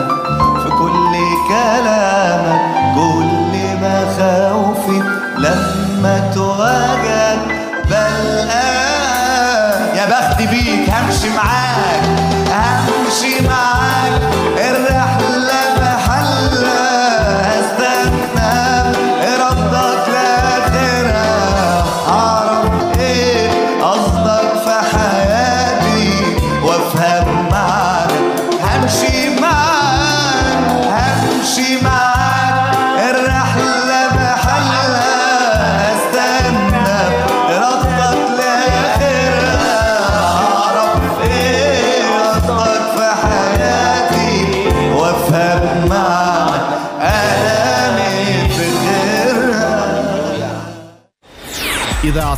[0.62, 1.12] في كل
[1.48, 2.60] كلامك.
[2.94, 3.52] كل
[3.82, 4.98] مخاوفي
[5.38, 7.40] لما تواجهك.
[7.84, 11.87] بلقاك يا بختي بيك همشي معاك.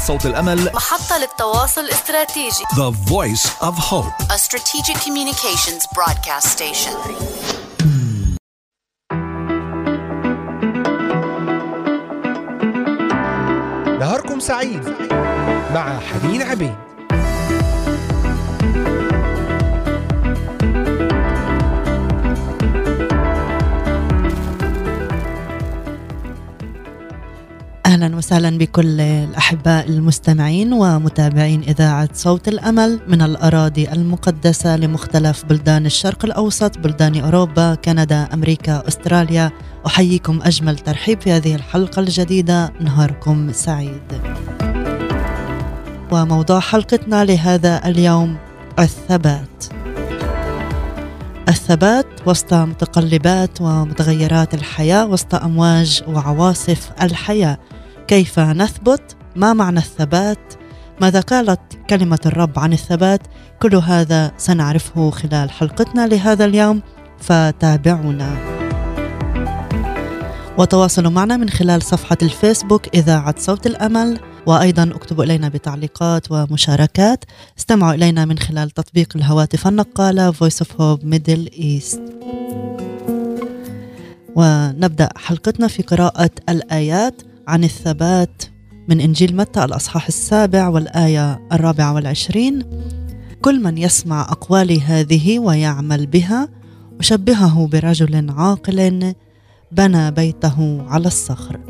[0.07, 6.97] صوت الأمل محطة للتواصل الاستراتيجي The Voice of Hope A strategic communications broadcast station
[14.01, 14.89] نهاركم سعيد
[15.75, 16.75] مع حنين عبيد
[28.01, 33.01] أهلا وسهلا بكل الأحباء المستمعين ومتابعين إذاعة صوت الأمل.
[33.09, 39.51] من الأراضي المقدسة لمختلف بلدان الشرق الأوسط بلدان أوروبا كندا أمريكا أستراليا.
[39.87, 42.73] أحييكم أجمل ترحيب في هذه الحلقة الجديدة.
[42.81, 44.23] نهاركم سعيد.
[46.13, 48.37] وموضوع حلقتنا لهذا اليوم
[48.79, 49.65] الثبات.
[51.49, 57.59] الثبات وسط متقلبات ومتغيرات الحياة وسط أمواج وعواصف الحياة.
[58.11, 60.55] كيف نثبت؟ ما معنى الثبات؟
[61.01, 63.21] ماذا قالت كلمة الرب عن الثبات؟
[63.63, 66.83] كل هذا سنعرفه خلال حلقتنا لهذا اليوم
[67.19, 68.37] فتابعونا.
[70.59, 77.25] وتواصلوا معنا من خلال صفحة الفيسبوك إذاعة صوت الأمل وأيضا اكتبوا إلينا بتعليقات ومشاركات.
[77.59, 82.01] استمعوا إلينا من خلال تطبيق الهواتف النقالة Voice of Hope Middle East.
[84.37, 87.23] ونبدأ حلقتنا في قراءة الآيات.
[87.51, 88.43] عن الثبات
[88.89, 92.63] من إنجيل متى الأصحاح السابع والآية الرابعة والعشرين.
[93.43, 96.49] كل من يسمع أقوالي هذه ويعمل بها
[97.01, 99.15] أشبهه برجل عاقل
[99.73, 101.61] بنى بيته على الصخر.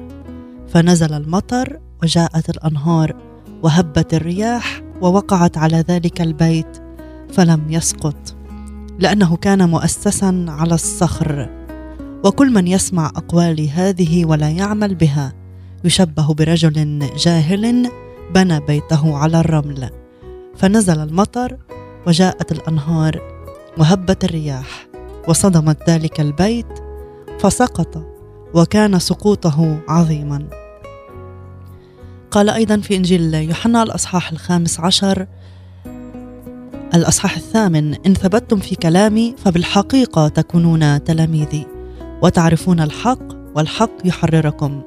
[0.68, 3.16] فنزل المطر وجاءت الأنهار
[3.62, 6.78] وهبت الرياح ووقعت على ذلك البيت
[7.33, 8.37] فلم يسقط
[8.99, 11.49] لأنه كان مؤسسا على الصخر.
[12.24, 15.39] وكل من يسمع أقوالي هذه ولا يعمل بها
[15.85, 17.91] يشبه برجل جاهل
[18.35, 19.91] بنى بيته على الرمل.
[20.57, 21.57] فنزل المطر
[22.07, 23.20] وجاءت الأنهار
[23.78, 24.87] وهبت الرياح
[25.28, 26.66] وصدمت ذلك البيت
[27.41, 28.05] فسقط
[28.55, 30.49] وكان سقوطه عظيما.
[32.31, 35.26] قال أيضا في إنجيل يوحنا الأصحاح الخامس عشر
[36.95, 41.66] الأصحاح الثامن إن ثبتتم في كلامي فبالحقيقة تكونون تلاميذي
[42.22, 43.22] وتعرفون الحق
[43.57, 44.83] والحق يحرركم.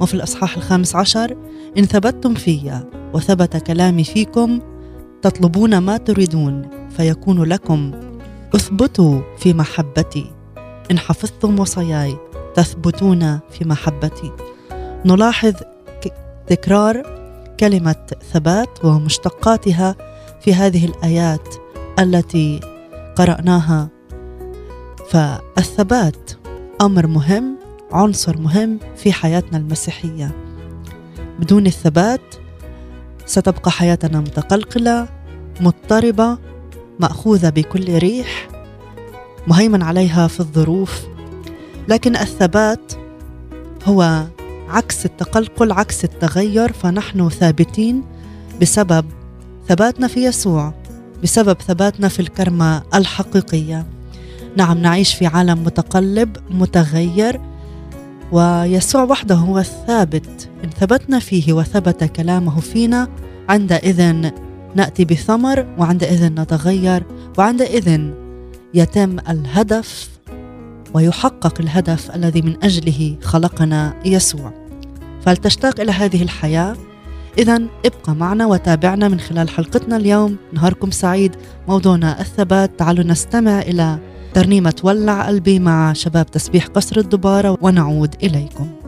[0.00, 1.36] وفي الأصحاح الخامس عشر
[1.78, 2.82] إن ثبتتم في
[3.14, 4.60] وثبت كلامي فيكم
[5.22, 7.92] تطلبون ما تريدون فيكون لكم.
[8.54, 10.32] اثبتوا في محبتي.
[10.90, 12.16] إن حفظتم وصاياي
[12.54, 14.32] تثبتون في محبتي.
[15.04, 15.54] نلاحظ
[16.46, 17.02] تكرار
[17.60, 19.96] كلمة ثبات ومشتقاتها
[20.40, 21.54] في هذه الآيات
[21.98, 22.60] التي
[23.16, 23.88] قرأناها.
[25.10, 26.30] فالثبات
[26.80, 27.55] أمر مهم
[27.92, 30.30] عنصر مهم في حياتنا المسيحية.
[31.40, 32.34] بدون الثبات
[33.26, 35.08] ستبقى حياتنا متقلقلة
[35.60, 36.38] مضطربة
[37.00, 38.48] مأخوذة بكل ريح
[39.46, 41.02] مهيمن عليها في الظروف.
[41.88, 42.92] لكن الثبات
[43.84, 44.26] هو
[44.68, 48.02] عكس التقلقل عكس التغير فنحن ثابتين
[48.60, 49.04] بسبب
[49.68, 50.74] ثباتنا في يسوع
[51.22, 53.86] بسبب ثباتنا في الكرمة الحقيقية.
[54.56, 57.40] نعم نعيش في عالم متقلب متغير
[58.32, 60.50] ويسوع وحده هو الثابت.
[60.64, 63.08] إن ثبتنا فيه وثبت كلامه فينا
[63.48, 64.30] عندئذ
[64.74, 67.02] نأتي بثمر وعندئذ نتغير
[67.38, 68.00] وعندئذ
[68.74, 70.08] يتم الهدف
[70.94, 74.52] ويحقق الهدف الذي من أجله خلقنا يسوع.
[75.22, 76.76] فلتشتاق إلى هذه الحياة
[77.38, 80.36] اذا ابقى معنا وتابعنا من خلال حلقتنا اليوم.
[80.52, 81.36] نهاركم سعيد.
[81.68, 82.78] موضوعنا الثبات.
[82.78, 83.98] تعالوا نستمع إلى
[84.36, 88.85] ترنيمة ولع قلبي مع شباب تسبيح قصر الدبارة ونعود إليكم.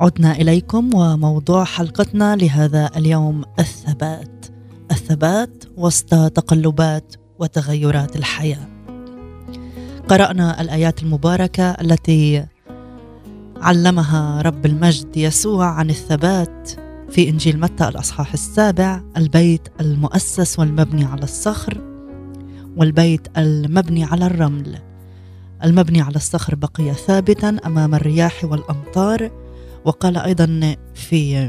[0.00, 4.46] عدنا إليكم وموضوع حلقتنا لهذا اليوم الثبات.
[4.90, 8.68] الثبات وسط تقلبات وتغيرات الحياة.
[10.08, 12.46] قرأنا الآيات المباركة التي
[13.56, 16.70] علمها رب المجد يسوع عن الثبات
[17.10, 21.80] في إنجيل متى الأصحاح السابع البيت المؤسس والمبني على الصخر
[22.76, 24.78] والبيت المبني على الرمل.
[25.64, 29.39] المبني على الصخر بقي ثابتا أمام الرياح والأمطار
[29.84, 31.48] وقال أيضا في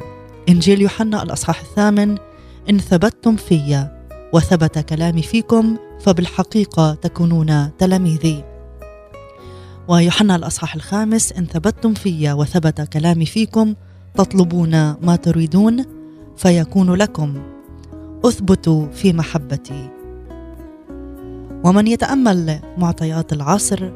[0.49, 2.17] إنجيل يوحنا الأصحاح الثامن
[2.69, 3.87] إن ثبتتم في
[4.33, 8.43] وثبت كلامي فيكم فبالحقيقة تكونون تلاميذي.
[9.87, 13.75] ويوحنا الأصحاح الخامس إن ثبتتم في وثبت كلامي فيكم
[14.15, 14.71] تطلبون
[15.01, 15.85] ما تريدون
[16.37, 17.41] فيكون لكم.
[18.25, 19.89] أثبتوا في محبتي.
[21.63, 23.91] ومن يتأمل معطيات العصر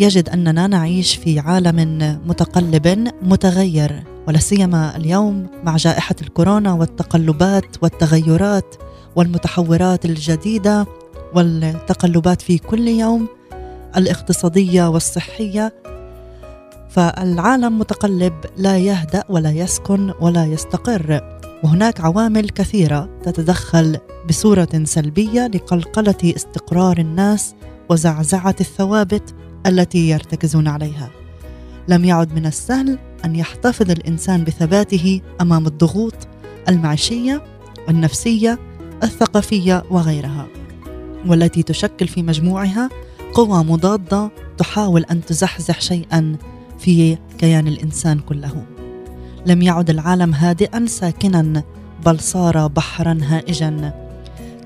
[0.00, 8.74] يجد أننا نعيش في عالم متقلب متغير ولا سيما اليوم مع جائحة الكورونا والتقلبات والتغيرات
[9.16, 10.86] والمتحورات الجديدة
[11.34, 13.28] والتقلبات في كل يوم
[13.96, 15.74] الاقتصادية والصحية.
[16.88, 26.32] فالعالم متقلب لا يهدأ ولا يسكن ولا يستقر وهناك عوامل كثيرة تتدخل بصورة سلبية لقلقلة
[26.36, 27.54] استقرار الناس
[27.90, 29.34] وزعزعة الثوابت
[29.68, 31.10] التي يرتكزون عليها.
[31.88, 36.14] لم يعد من السهل أن يحتفظ الإنسان بثباته أمام الضغوط
[36.68, 37.42] المعيشية
[37.88, 38.58] النفسيه
[39.02, 40.46] الثقافية وغيرها
[41.26, 42.88] والتي تشكل في مجموعها
[43.34, 46.36] قوى مضادة تحاول أن تزحزح شيئا
[46.78, 48.66] في كيان الإنسان كله.
[49.46, 51.62] لم يعد العالم هادئا ساكنا
[52.06, 53.94] بل صار بحرا هائجا.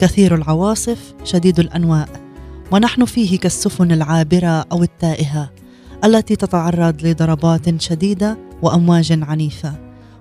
[0.00, 2.21] كثير العواصف شديد الأنواء
[2.72, 5.50] ونحن فيه كالسفن العابرة أو التائهة
[6.04, 9.74] التي تتعرض لضربات شديدة وأمواج عنيفة.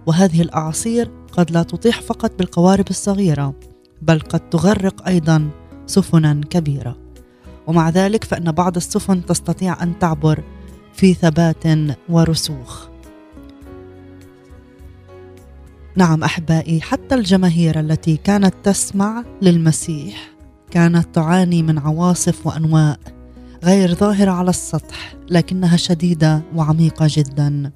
[0.06, 3.54] وهذه الأعاصير قد لا تطيح فقط بالقوارب الصغيرة
[4.02, 5.50] بل قد تغرق أيضا
[5.86, 6.98] سفنا كبيرة.
[7.68, 10.44] ومع ذلك فإن بعض السفن تستطيع أن تعبر
[10.94, 11.64] في ثبات
[12.10, 12.88] ورسوخ.
[15.96, 20.31] نعم أحبائي حتى الجماهير التي كانت تسمع للمسيح.
[20.72, 23.00] كانت تعاني من عواصف وأنواء
[23.64, 27.72] غير ظاهرة على السطح لكنها شديدة وعميقة جدا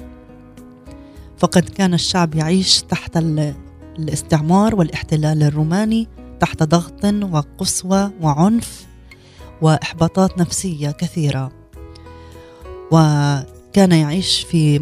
[1.38, 3.54] فقد كان الشعب يعيش تحت ال-
[4.00, 6.08] الاستعمار والاحتلال الروماني
[6.40, 8.86] تحت ضغط وقسوة وعنف
[9.62, 11.52] وإحباطات نفسية كثيرة
[12.92, 14.80] وكان يعيش في.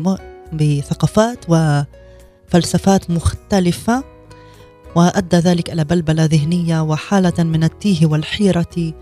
[0.53, 4.03] بثقافات وفلسفات مختلفة
[4.95, 8.93] وأدى ذلك إلى بلبلة ذهنية وحالة من التيه والحيرة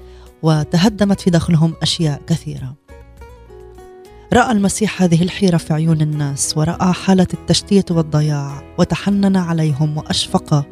[0.43, 2.75] وتهدمت في داخلهم أشياء كثيرة.
[4.33, 10.65] رأى المسيح هذه الحيرة في عيون الناس ورأى حالة التشتيت والضياع وتحنن عليهم وأشفق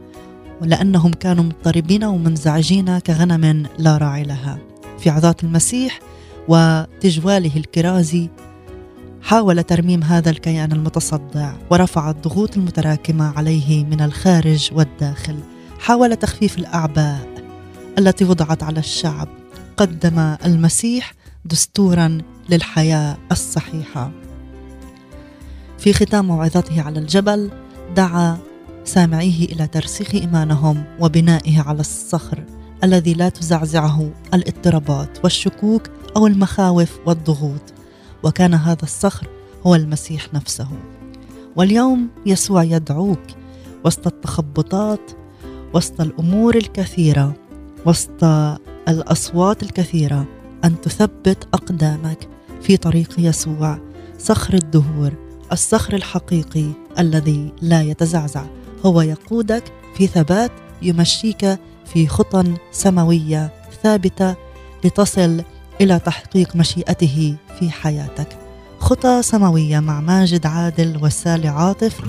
[0.62, 4.58] لأنهم كانوا مضطربين ومنزعجين كغنم لا راعي لها.
[5.00, 6.00] في عظات المسيح
[6.48, 8.30] وتجواله الكرازي
[9.22, 15.36] حاول ترميم هذا الكيان المتصدع ورفع الضغوط المتراكمة عليه من الخارج والداخل.
[15.80, 17.30] حاول تخفيف الأعباء
[17.98, 19.28] التي وضعت على الشعب.
[19.78, 21.14] قدم المسيح
[21.46, 22.18] دستورا
[22.50, 24.12] للحياة الصحيحة.
[25.78, 27.52] في ختام موعظته على الجبل
[27.96, 28.38] دعا
[28.86, 32.44] سامعيه إلى ترسيخ إيمانهم وبنائه على الصخر
[32.84, 37.79] الذي لا تزعزعه الإضطرابات والشكوك أو المخاوف والضغوط.
[38.24, 39.28] وكان هذا الصخر
[39.66, 40.68] هو المسيح نفسه.
[41.56, 43.22] واليوم يسوع يدعوك
[43.86, 45.12] وسط التخبطات
[45.74, 47.34] وسط الأمور الكثيرة
[47.86, 48.24] وسط
[48.88, 50.26] الأصوات الكثيرة
[50.64, 52.30] أن تثبت أقدامك
[52.62, 53.80] في طريق يسوع
[54.20, 55.14] صخر الدهور
[55.52, 56.66] الصخر الحقيقي
[57.00, 58.46] الذي لا يتزعزع.
[58.86, 59.64] هو يقودك
[59.96, 60.52] في ثبات
[60.82, 63.52] يمشيك في خطى سماوية
[63.84, 64.36] ثابتة
[64.84, 65.44] لتصل
[65.82, 68.28] إلى تحقيق مشيئته في حياتك.
[68.80, 72.02] خطى سماوية مع ماجد عادل وسالي عاطف.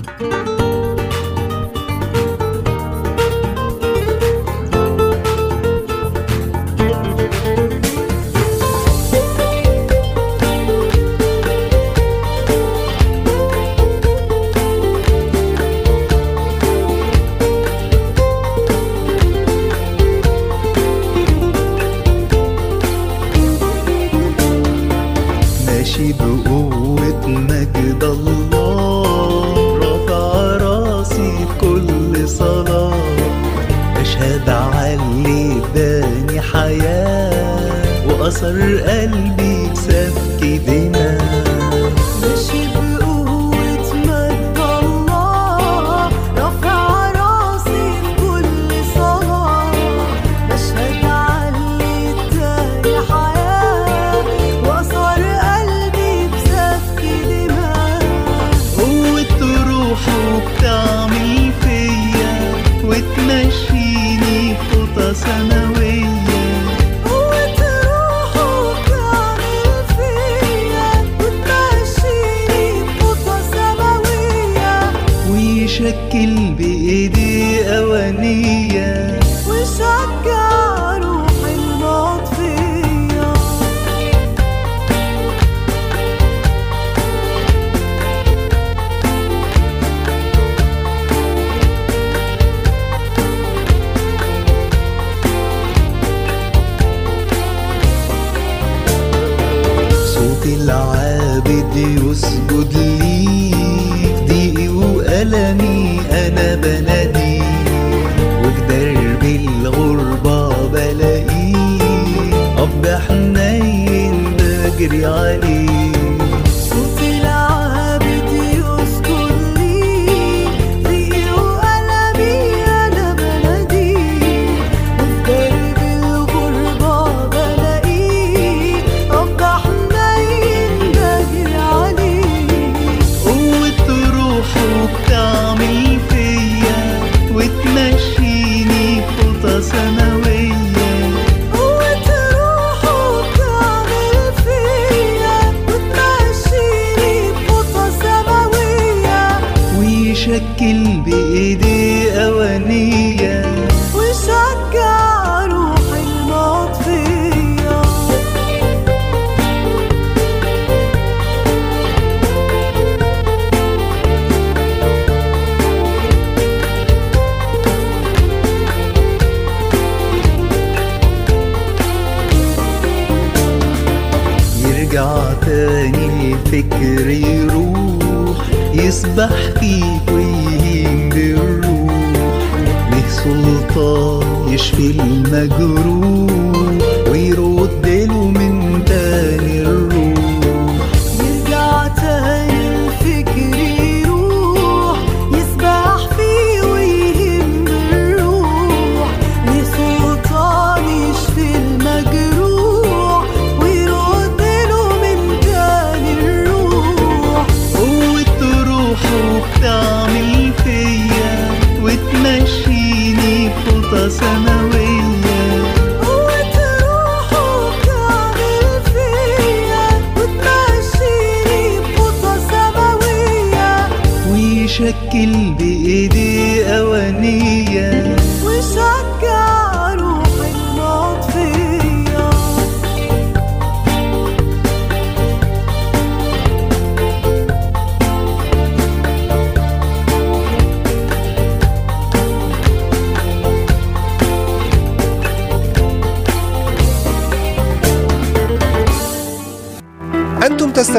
[38.60, 39.29] وأثر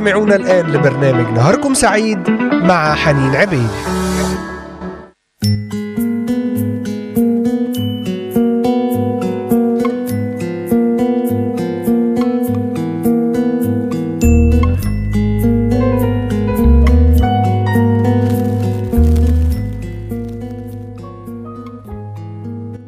[0.03, 3.71] تستمعون الآن لبرنامج نهاركم سعيد مع حنين عبيد.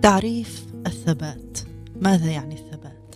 [0.03, 1.59] تعريف الثبات.
[2.01, 3.15] ماذا يعني الثبات؟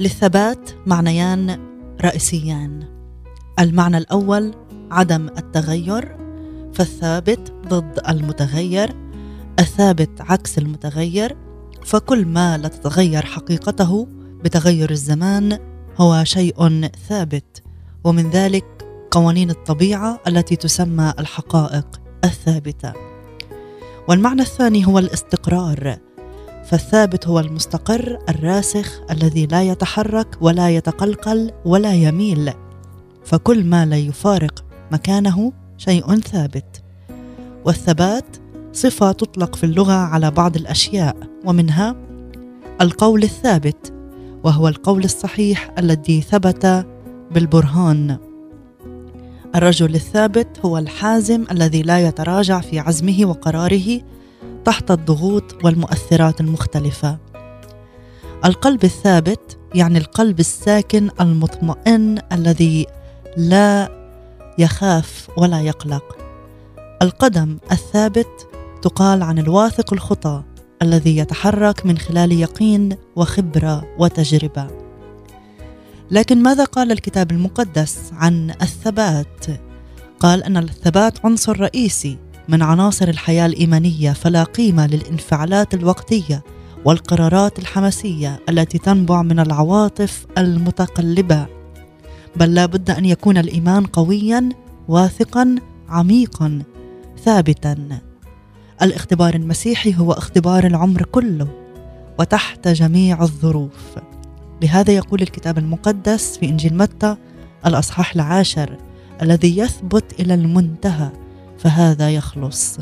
[0.00, 2.96] للثبات معنيان رئيسيان
[3.58, 4.54] المعنى الأول
[4.90, 6.16] عدم التغير.
[6.74, 8.96] فالثابت ضد المتغير.
[9.58, 11.36] الثابت عكس المتغير.
[11.84, 14.08] فكل ما لا تتغير حقيقته
[14.44, 15.58] بتغير الزمان
[15.98, 17.62] هو شيء ثابت.
[18.04, 22.92] ومن ذلك قوانين الطبيعة التي تسمى الحقائق الثابتة.
[24.08, 26.05] والمعنى الثاني هو الاستقرار.
[26.66, 32.52] فالثابت هو المستقر الراسخ الذي لا يتحرك ولا يتقلقل ولا يميل.
[33.24, 36.82] فكل ما لا يفارق مكانه شيء ثابت.
[37.64, 38.36] والثبات
[38.72, 41.96] صفة تطلق في اللغة على بعض الأشياء ومنها
[42.80, 43.92] القول الثابت
[44.44, 46.86] وهو القول الصحيح الذي ثبت
[47.30, 48.18] بالبرهان.
[49.54, 54.00] الرجل الثابت هو الحازم الذي لا يتراجع في عزمه وقراره
[54.66, 57.18] تحت الضغوط والمؤثرات المختلفة.
[58.44, 62.86] القلب الثابت يعني القلب الساكن المطمئن الذي
[63.36, 63.88] لا
[64.58, 66.16] يخاف ولا يقلق.
[67.02, 68.48] القدم الثابت
[68.82, 70.42] تقال عن الواثق الخطى
[70.82, 74.66] الذي يتحرك من خلال يقين وخبرة وتجربة.
[76.10, 79.46] لكن ماذا قال الكتاب المقدس عن الثبات؟
[80.20, 86.42] قال أن الثبات عنصر رئيسي من عناصر الحياة الإيمانية فلا قيمة للانفعالات الوقتية
[86.84, 91.46] والقرارات الحماسية التي تنبع من العواطف المتقلبة.
[92.36, 94.48] بل لا بد أن يكون الإيمان قويا
[94.88, 95.54] واثقا
[95.88, 96.62] عميقا
[97.24, 98.00] ثابتا.
[98.82, 101.48] الاختبار المسيحي هو اختبار العمر كله
[102.18, 103.98] وتحت جميع الظروف.
[104.62, 107.16] لهذا يقول الكتاب المقدس في إنجيل متى
[107.66, 108.76] الأصحاح العاشر
[109.22, 111.25] الذي يثبت إلى المنتهى
[111.58, 112.78] فهذا يخلص.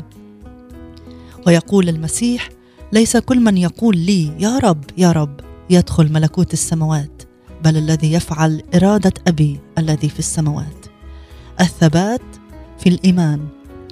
[1.47, 2.49] ويقول المسيح
[2.93, 7.23] ليس كل من يقول لي يا رب يا رب يدخل ملكوت السماوات
[7.63, 10.85] بل الذي يفعل إرادة أبي الذي في السماوات.
[11.61, 12.21] الثبات
[12.79, 13.47] في الإيمان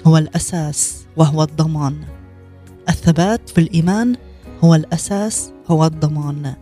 [0.07, 1.97] هو الأساس وهو الضمان.
[2.89, 4.15] الثبات في الإيمان
[4.63, 6.53] هو الأساس هو الضمان.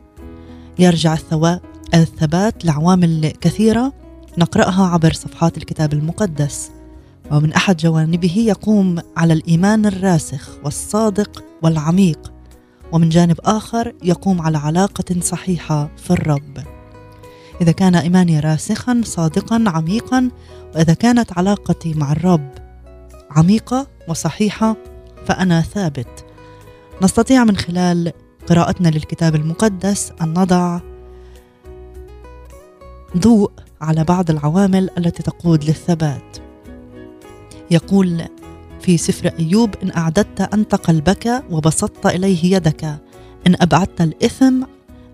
[0.79, 1.17] يرجع
[1.93, 3.93] الثبات لعوامل كثيرة
[4.37, 6.71] نقرأها عبر صفحات الكتاب المقدس.
[7.31, 12.33] ومن أحد جوانبه يقوم على الإيمان الراسخ والصادق والعميق
[12.91, 16.57] ومن جانب آخر يقوم على علاقة صحيحة في الرب.
[17.61, 20.29] إذا كان إيماني راسخا صادقا عميقا
[20.75, 22.49] وإذا كانت علاقتي مع الرب
[23.31, 24.75] عميقة وصحيحة
[25.25, 26.25] فأنا ثابت.
[27.01, 28.11] نستطيع من خلال
[28.47, 30.79] قراءتنا للكتاب المقدس أن نضع
[33.17, 33.51] ضوء
[33.81, 36.40] على بعض العوامل التي تقود للثبات.
[37.71, 38.21] يقول
[38.81, 42.83] في سفر أيوب إن أعددت أنت قلبك وبسطت إليه يدك
[43.47, 44.63] إن أبعدت الإثم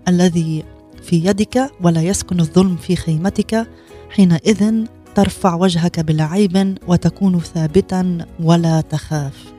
[0.08, 0.64] الذي
[1.02, 3.66] في يدك ولا يسكن الظلم في خيمتك
[4.10, 4.84] حينئذ
[5.14, 9.52] ترفع وجهك بلا عيب وتكون ثابتا ولا تخاف.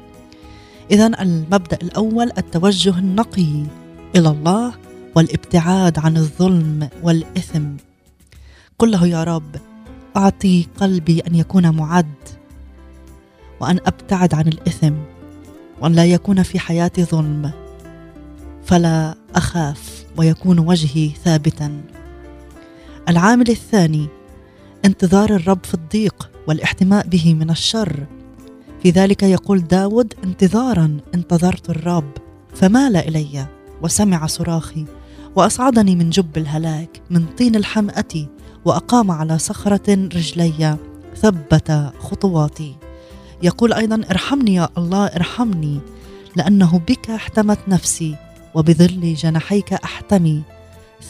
[0.91, 3.63] اذا المبدأ الأول التوجه النقي
[4.15, 4.73] إلى الله
[5.15, 7.65] والابتعاد عن الظلم والإثم.
[8.79, 9.55] قل له يا رب
[10.17, 12.38] أعطي قلبي أن يكون معد
[13.59, 14.93] وأن أبتعد عن الإثم
[15.81, 17.51] وأن لا يكون في حياتي ظلم.
[18.65, 21.81] فلا أخاف ويكون وجهي ثابتا.
[23.09, 24.07] العامل الثاني
[24.85, 28.05] انتظار الرب في الضيق والاحتماء به من الشر.
[28.83, 32.11] في ذلك يقول داود انتظارا انتظرت الرب
[32.55, 33.47] فمال إلي
[33.81, 34.85] وسمع صراخي
[35.35, 38.27] وأصعدني من جب الهلاك من طين الحمأة
[38.65, 40.77] وأقام على صخرة رجلي
[41.15, 42.75] ثبت خطواتي.
[43.43, 45.79] يقول أيضا ارحمني يا الله ارحمني
[46.35, 48.15] لأنه بك احتمت نفسي
[48.55, 50.41] وبظل جناحيك أحتمي.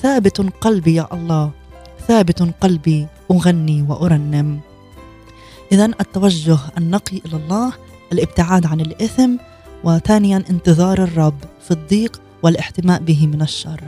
[0.02, 1.52] ثابت قلبي يا الله
[2.08, 4.60] ثابت قلبي أغني وأرنم.
[5.72, 7.74] إذا التوجه النقي إلى الله
[8.14, 9.36] الابتعاد عن الإثم
[9.84, 13.82] وثانيا انتظار الرب في الضيق والاحتماء به من الشر.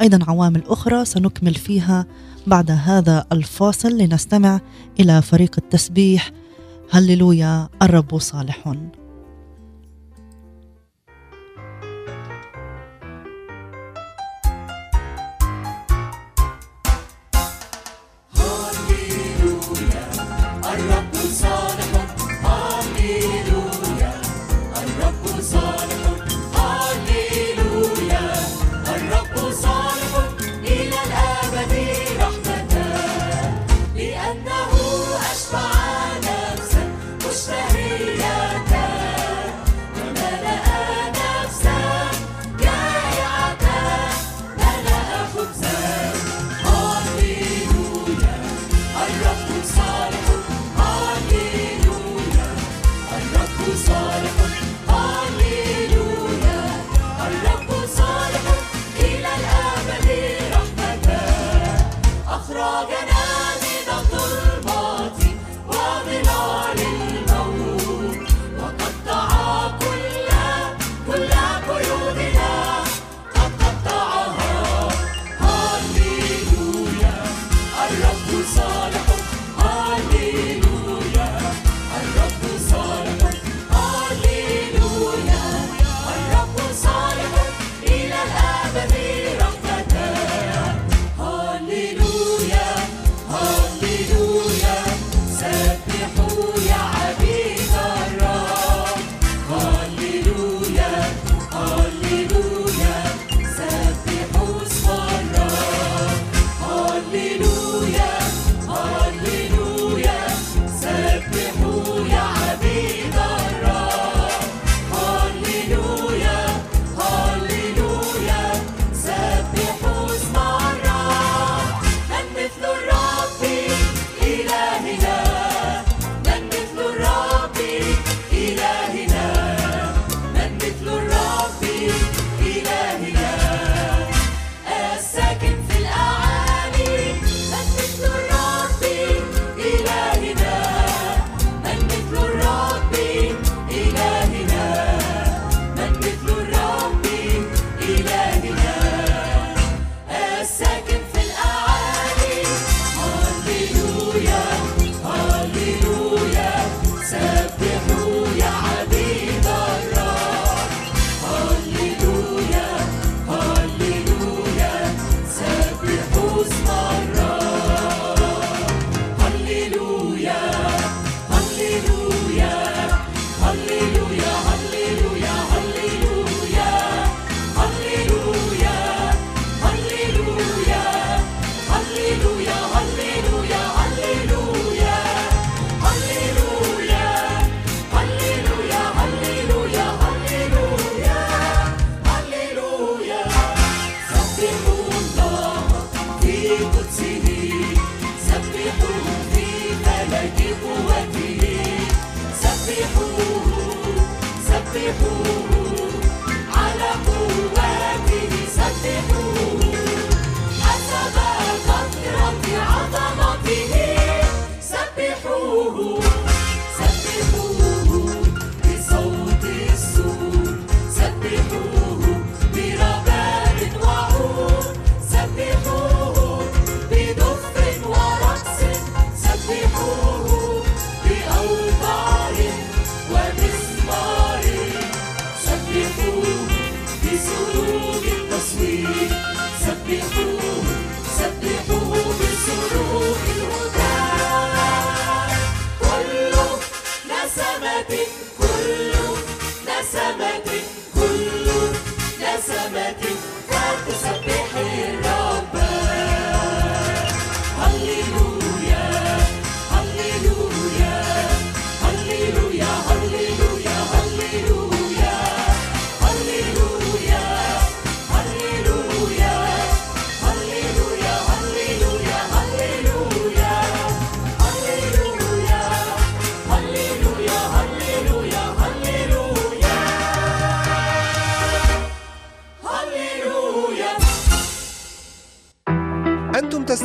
[0.00, 2.06] أيضا عوامل أخرى سنكمل فيها
[2.46, 4.60] بعد هذا الفاصل لنستمع
[5.00, 6.30] إلى فريق التسبيح
[6.94, 8.74] هللويا الرب صالح.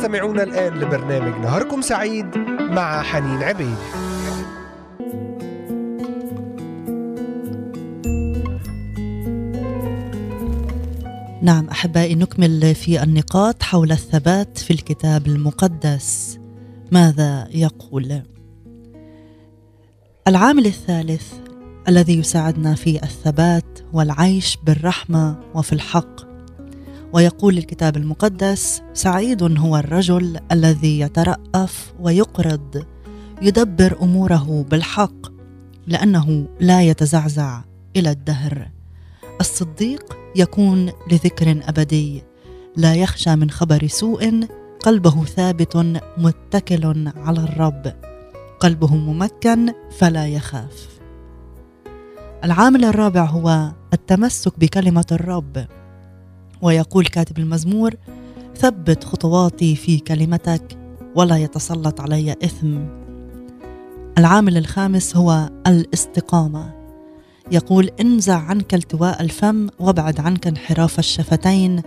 [0.08, 3.76] تستمعون الآن لبرنامج نهاركم سعيد مع حنين عبيد.
[11.42, 16.38] نعم أحبائي نكمل في النقاط حول الثبات في الكتاب المقدس.
[16.92, 18.22] ماذا يقول؟
[20.28, 21.32] العامل الثالث
[21.88, 26.27] الذي يساعدنا في الثبات والعيش بالرحمة وفي الحق.
[27.12, 32.84] ويقول الكتاب المقدس سعيد هو الرجل الذي يترأف ويقرض
[33.42, 35.38] يدبر أموره بالحق
[35.86, 37.60] لأنه لا يتزعزع
[37.96, 38.70] إلى الدهر.
[39.40, 42.22] الصديق يكون لذكر أبدي
[42.76, 44.48] لا يخشى من خبر سوء
[44.80, 45.76] قلبه ثابت
[46.18, 47.92] متكل على الرب.
[48.60, 50.88] قلبه ممكن فلا يخاف.
[52.44, 55.66] العامل الرابع هو التمسك بكلمة الرب.
[56.62, 57.94] ويقول كاتب المزمور
[58.56, 60.78] ثبت خطواتي في كلمتك
[61.14, 62.78] ولا يتسلط علي إثم.
[64.18, 66.74] العامل الخامس هو الاستقامة.
[67.52, 71.82] يقول انزع عنك التواء الفم وابعد عنك انحراف الشفتين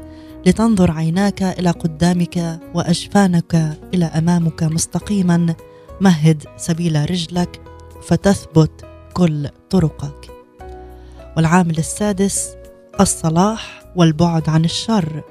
[0.46, 5.56] لتنظر عيناك إلى قدامك وأجفانك إلى أمامك مستقيما.
[6.02, 7.62] مهد سبيل رجلك
[8.08, 10.32] فتثبت كل طرقك.
[11.38, 12.56] والعامل السادس
[13.00, 13.81] الصلاح.
[13.96, 15.24] والبعد عن الشر.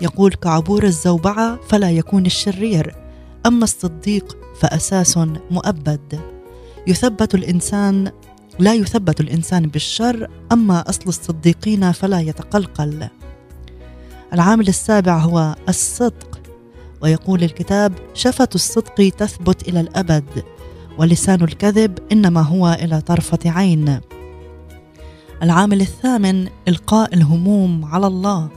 [0.00, 2.94] يقول كعبور الزوبعة فلا يكون الشرير.
[3.46, 5.18] أما الصديق فأساس
[5.50, 6.20] مؤبد.
[6.86, 8.12] يثبت الإنسان
[8.58, 13.08] لا يثبت الإنسان بالشر أما أصل الصديقين فلا يتقلقل.
[14.32, 16.40] العامل السابع هو الصدق.
[17.02, 20.44] ويقول الكتاب شفة الصدق تثبت إلى الأبد.
[20.98, 24.00] ولسان الكذب إنما هو إلى طرفة عين.
[25.42, 28.48] العامل الثامن إلقاء الهموم على الله.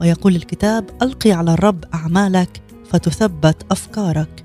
[0.00, 4.44] ويقول الكتاب ألقي على الرب أعمالك فتثبت أفكارك.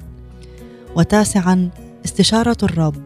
[0.95, 1.69] وتاسعا
[2.05, 3.03] استشارة الرب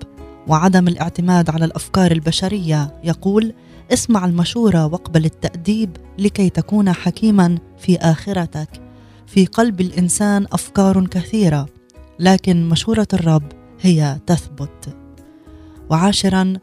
[0.48, 3.00] وعدم الاعتماد على الأفكار البشرية.
[3.04, 3.54] يقول
[3.94, 8.70] اسمع المشورة واقبل التأديب لكي تكون حكيما في آخرتك.
[9.28, 11.66] في قلب الإنسان أفكار كثيرة
[12.20, 14.98] لكن مشورة الرب هي تثبت.
[15.90, 16.54] وعاشرا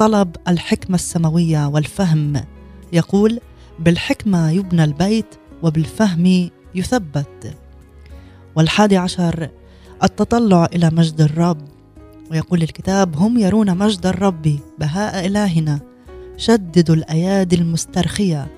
[0.00, 2.44] طلب الحكمة السماوية والفهم.
[2.92, 3.40] يقول
[3.78, 7.56] بالحكمة يبنى البيت وبالفهم يثبت.
[8.56, 9.50] والحادي عشر
[10.02, 11.58] التطلع إلى مجد الرب.
[12.30, 15.80] ويقول الكتاب هم يرون مجد الرب بهاء إلهنا.
[16.36, 18.48] شددوا الأيادي المسترخية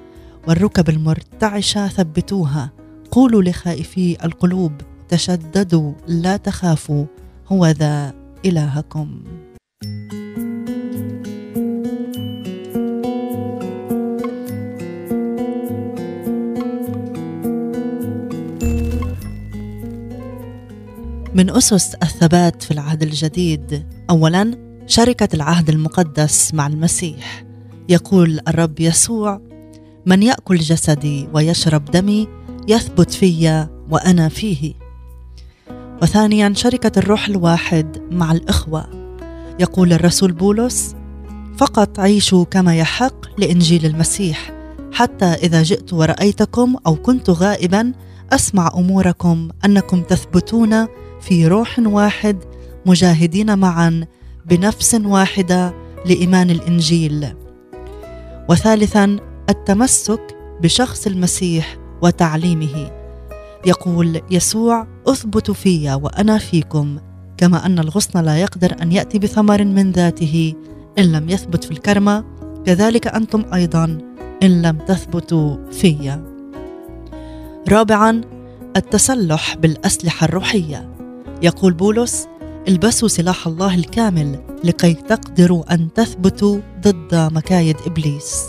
[0.48, 2.70] والركب المرتعشة ثبتوها.
[3.10, 4.72] قولوا لخائفي القلوب
[5.08, 7.04] تشددوا لا تخافوا
[7.48, 8.14] هو ذا
[8.44, 9.22] إلهكم.
[21.34, 23.86] من أسس الثبات في العهد الجديد.
[24.10, 24.54] اولا
[24.86, 27.44] شركة العهد المقدس مع المسيح.
[27.88, 29.40] يقول الرب يسوع
[30.06, 32.28] من يأكل جسدي ويشرب دمي
[32.68, 34.74] يثبت في وأنا فيه.
[36.02, 38.86] وثانيا شركة الروح الواحد مع الإخوة.
[39.60, 40.94] يقول الرسول بولس
[41.58, 44.52] فقط عيشوا كما يحق لإنجيل المسيح
[44.92, 47.92] حتى إذا جئت ورأيتكم أو كنت غائبا
[48.32, 50.86] أسمع أموركم أنكم تثبتون
[51.22, 52.44] في روح واحد
[52.86, 54.06] مجاهدين معا
[54.46, 55.74] بنفس واحدة
[56.06, 57.26] لإيمان الإنجيل.
[58.48, 59.16] وثالثا
[59.50, 62.90] التمسك بشخص المسيح وتعليمه.
[63.66, 66.98] يقول يسوع أثبت في وأنا فيكم
[67.36, 70.54] كما أن الغصن لا يقدر أن يأتي بثمر من ذاته
[70.98, 72.24] إن لم يثبت في الكرمة
[72.66, 73.98] كذلك أنتم أيضا
[74.42, 76.18] إن لم تثبتوا في.
[77.68, 78.20] رابعا
[78.76, 80.91] التسلح بالأسلحة الروحية.
[81.42, 82.28] يقول بولس
[82.68, 88.44] البسوا سلاح الله الكامل لكي تقدروا أن تثبتوا ضد مكايد إبليس.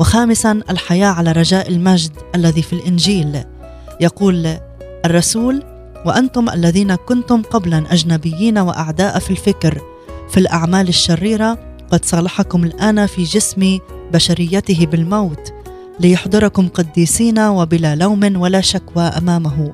[0.00, 3.44] وخامسا الحياة على رجاء المجد الذي في الإنجيل.
[4.00, 4.56] يقول
[5.04, 5.62] الرسول
[6.06, 9.82] وأنتم الذين كنتم قبلا أجنبيين وأعداء في الفكر
[10.30, 11.58] في الأعمال الشريرة
[11.92, 13.78] قد صالحكم الآن في جسم
[14.12, 15.52] بشريته بالموت
[16.00, 19.72] ليحضركم قديسين وبلا لوم ولا شكوى أمامه.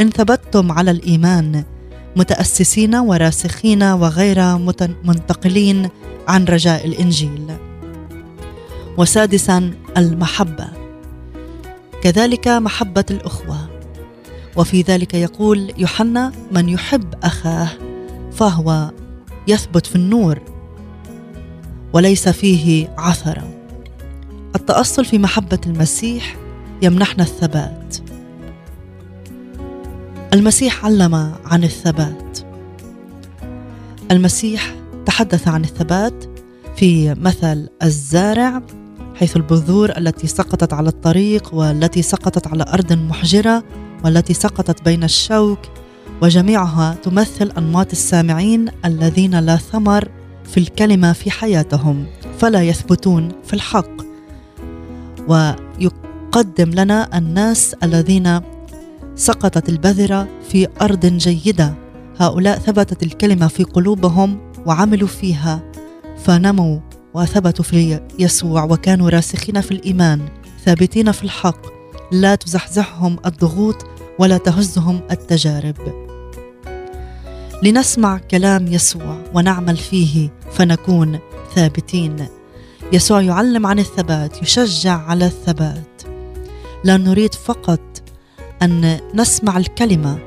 [0.00, 1.64] إن ثبتتم على الإيمان
[2.16, 4.58] متأسسين وراسخين وغير
[5.04, 5.88] منتقلين
[6.28, 7.56] عن رجاء الإنجيل.
[8.98, 10.68] وسادسا المحبة.
[12.02, 13.68] كذلك محبة الأخوة.
[14.56, 17.68] وفي ذلك يقول يوحنا من يحب أخاه
[18.32, 18.90] فهو
[19.48, 20.38] يثبت في النور
[21.92, 23.54] وليس فيه عثره
[24.56, 26.36] التأصل في محبة المسيح
[26.82, 28.11] يمنحنا الثبات.
[30.32, 31.14] المسيح علم
[31.44, 32.38] عن الثبات.
[34.10, 34.74] المسيح
[35.06, 36.24] تحدث عن الثبات
[36.76, 38.62] في مثل الزارع
[39.14, 43.64] حيث البذور التي سقطت على الطريق والتي سقطت على أرض محجرة
[44.04, 45.58] والتي سقطت بين الشوك
[46.22, 50.08] وجميعها تمثل أنماط السامعين الذين لا ثمر
[50.44, 52.06] في الكلمة في حياتهم
[52.38, 54.02] فلا يثبتون في الحق.
[55.28, 58.40] ويقدم لنا الناس الذين
[59.22, 61.74] سقطت البذرة في أرض جيدة.
[62.20, 65.62] هؤلاء ثبتت الكلمة في قلوبهم وعملوا فيها.
[66.24, 66.80] فنموا
[67.14, 70.28] وثبتوا في يسوع وكانوا راسخين في الإيمان
[70.64, 71.66] ثابتين في الحق.
[72.12, 73.86] لا تزحزحهم الضغوط
[74.18, 75.76] ولا تهزهم التجارب.
[77.62, 81.18] لنسمع كلام يسوع ونعمل فيه فنكون
[81.54, 82.26] ثابتين.
[82.92, 86.02] يسوع يعلم عن الثبات يشجع على الثبات.
[86.84, 87.91] لا نريد فقط
[88.62, 90.18] أن نسمع الكلمة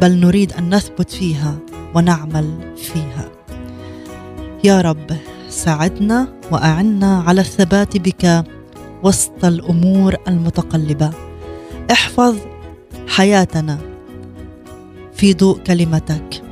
[0.00, 1.58] بل نريد أن نثبت فيها
[1.94, 3.28] ونعمل فيها.
[4.64, 5.16] يا رب
[5.48, 8.44] ساعدنا وأعنا على الثبات بك
[9.02, 11.10] وسط الأمور المتقلبة.
[11.92, 12.36] احفظ
[13.08, 13.78] حياتنا
[15.14, 16.42] في ضوء كلمتك.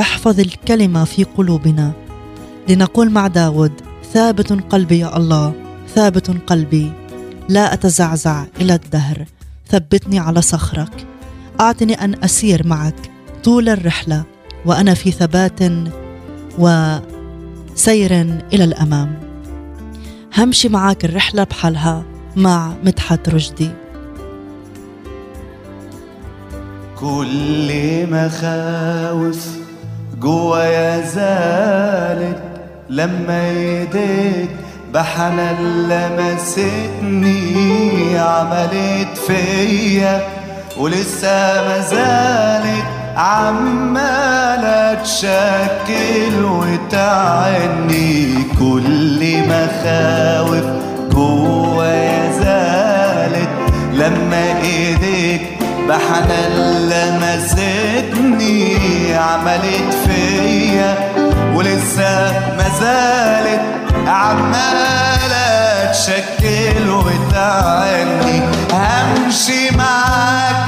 [0.00, 1.92] احفظ الكلمة في قلوبنا.
[2.68, 3.72] لنقول مع داود
[4.12, 5.52] ثابت قلبي يا الله
[5.94, 6.92] ثابت قلبي
[7.48, 9.24] لا أتزعزع إلى الدهر.
[9.68, 11.06] ثبتني على صخرك.
[11.60, 13.10] أعطني أن أسير معك
[13.44, 14.24] طول الرحلة
[14.66, 15.60] وأنا في ثبات
[16.58, 18.12] وسير
[18.52, 19.20] إلى الأمام.
[20.36, 22.04] همشي معك الرحلة بحالها
[22.36, 23.70] مع مدحت رشدي.
[26.98, 27.70] كل
[28.10, 29.56] مخاوف
[30.20, 32.42] جوايا زالت
[32.90, 34.50] لما ايديك
[34.96, 37.38] بحنان لمستني
[38.18, 40.20] عملت فيا
[40.78, 42.84] ولسه ما زالت
[43.16, 50.64] عمالة تشكل وتعني كل مخاوف
[51.12, 53.48] جوايا زالت.
[53.92, 55.42] لما إيديك
[55.88, 56.54] بحنان
[56.88, 58.76] لمستني
[59.14, 60.94] عملت فيا
[61.54, 63.60] ولسه ما زالت
[64.06, 68.42] عمالة تشكل وتعني
[68.72, 70.66] همشي معاك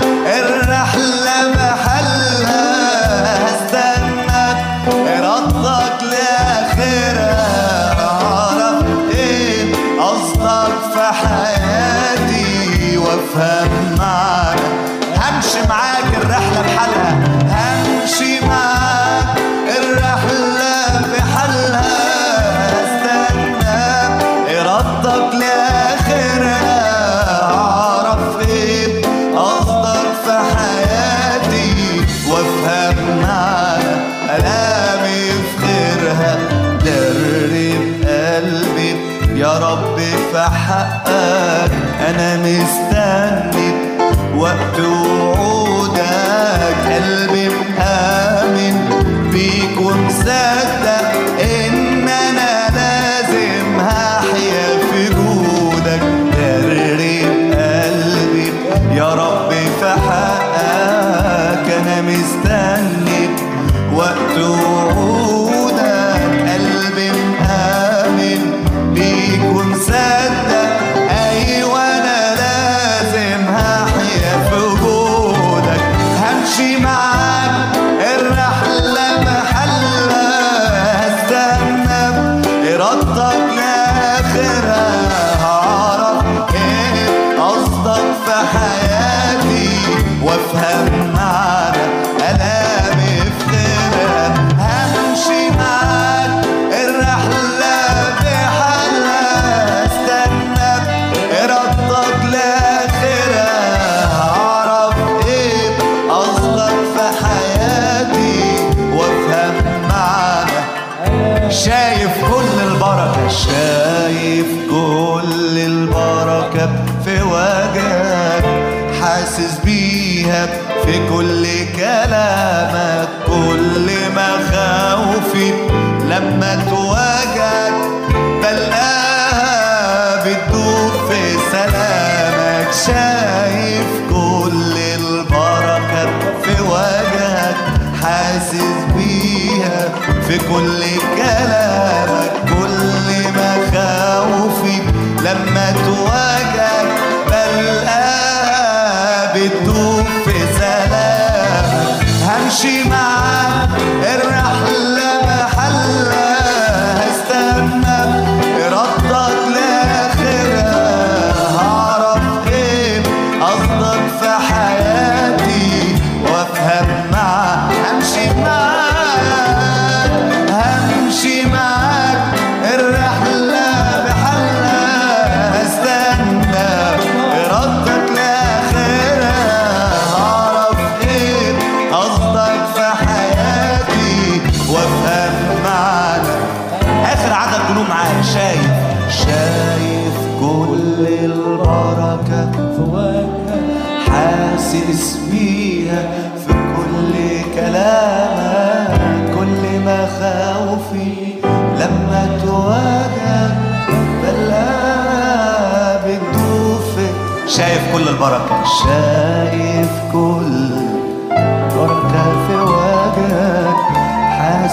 [131.09, 136.11] في سلامك شايف كل البركة
[136.43, 137.57] في وجهك
[138.03, 139.89] حاسس بيها
[140.29, 140.83] في كل
[141.17, 144.83] كلامك كل مخاوفي.
[145.25, 145.68] لما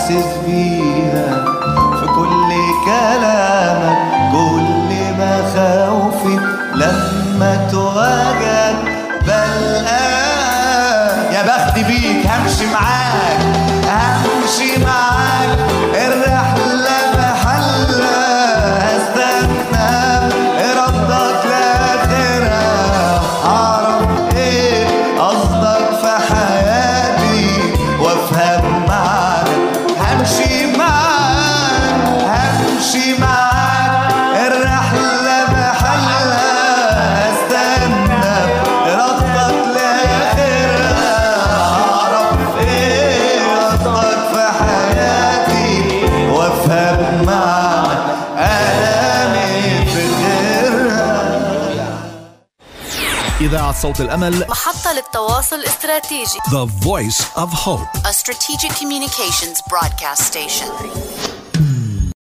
[0.10, 0.75] is me
[53.82, 60.68] صوت الأمل محطة للتواصل الاستراتيجي The Voice of Hope A strategic communications broadcast station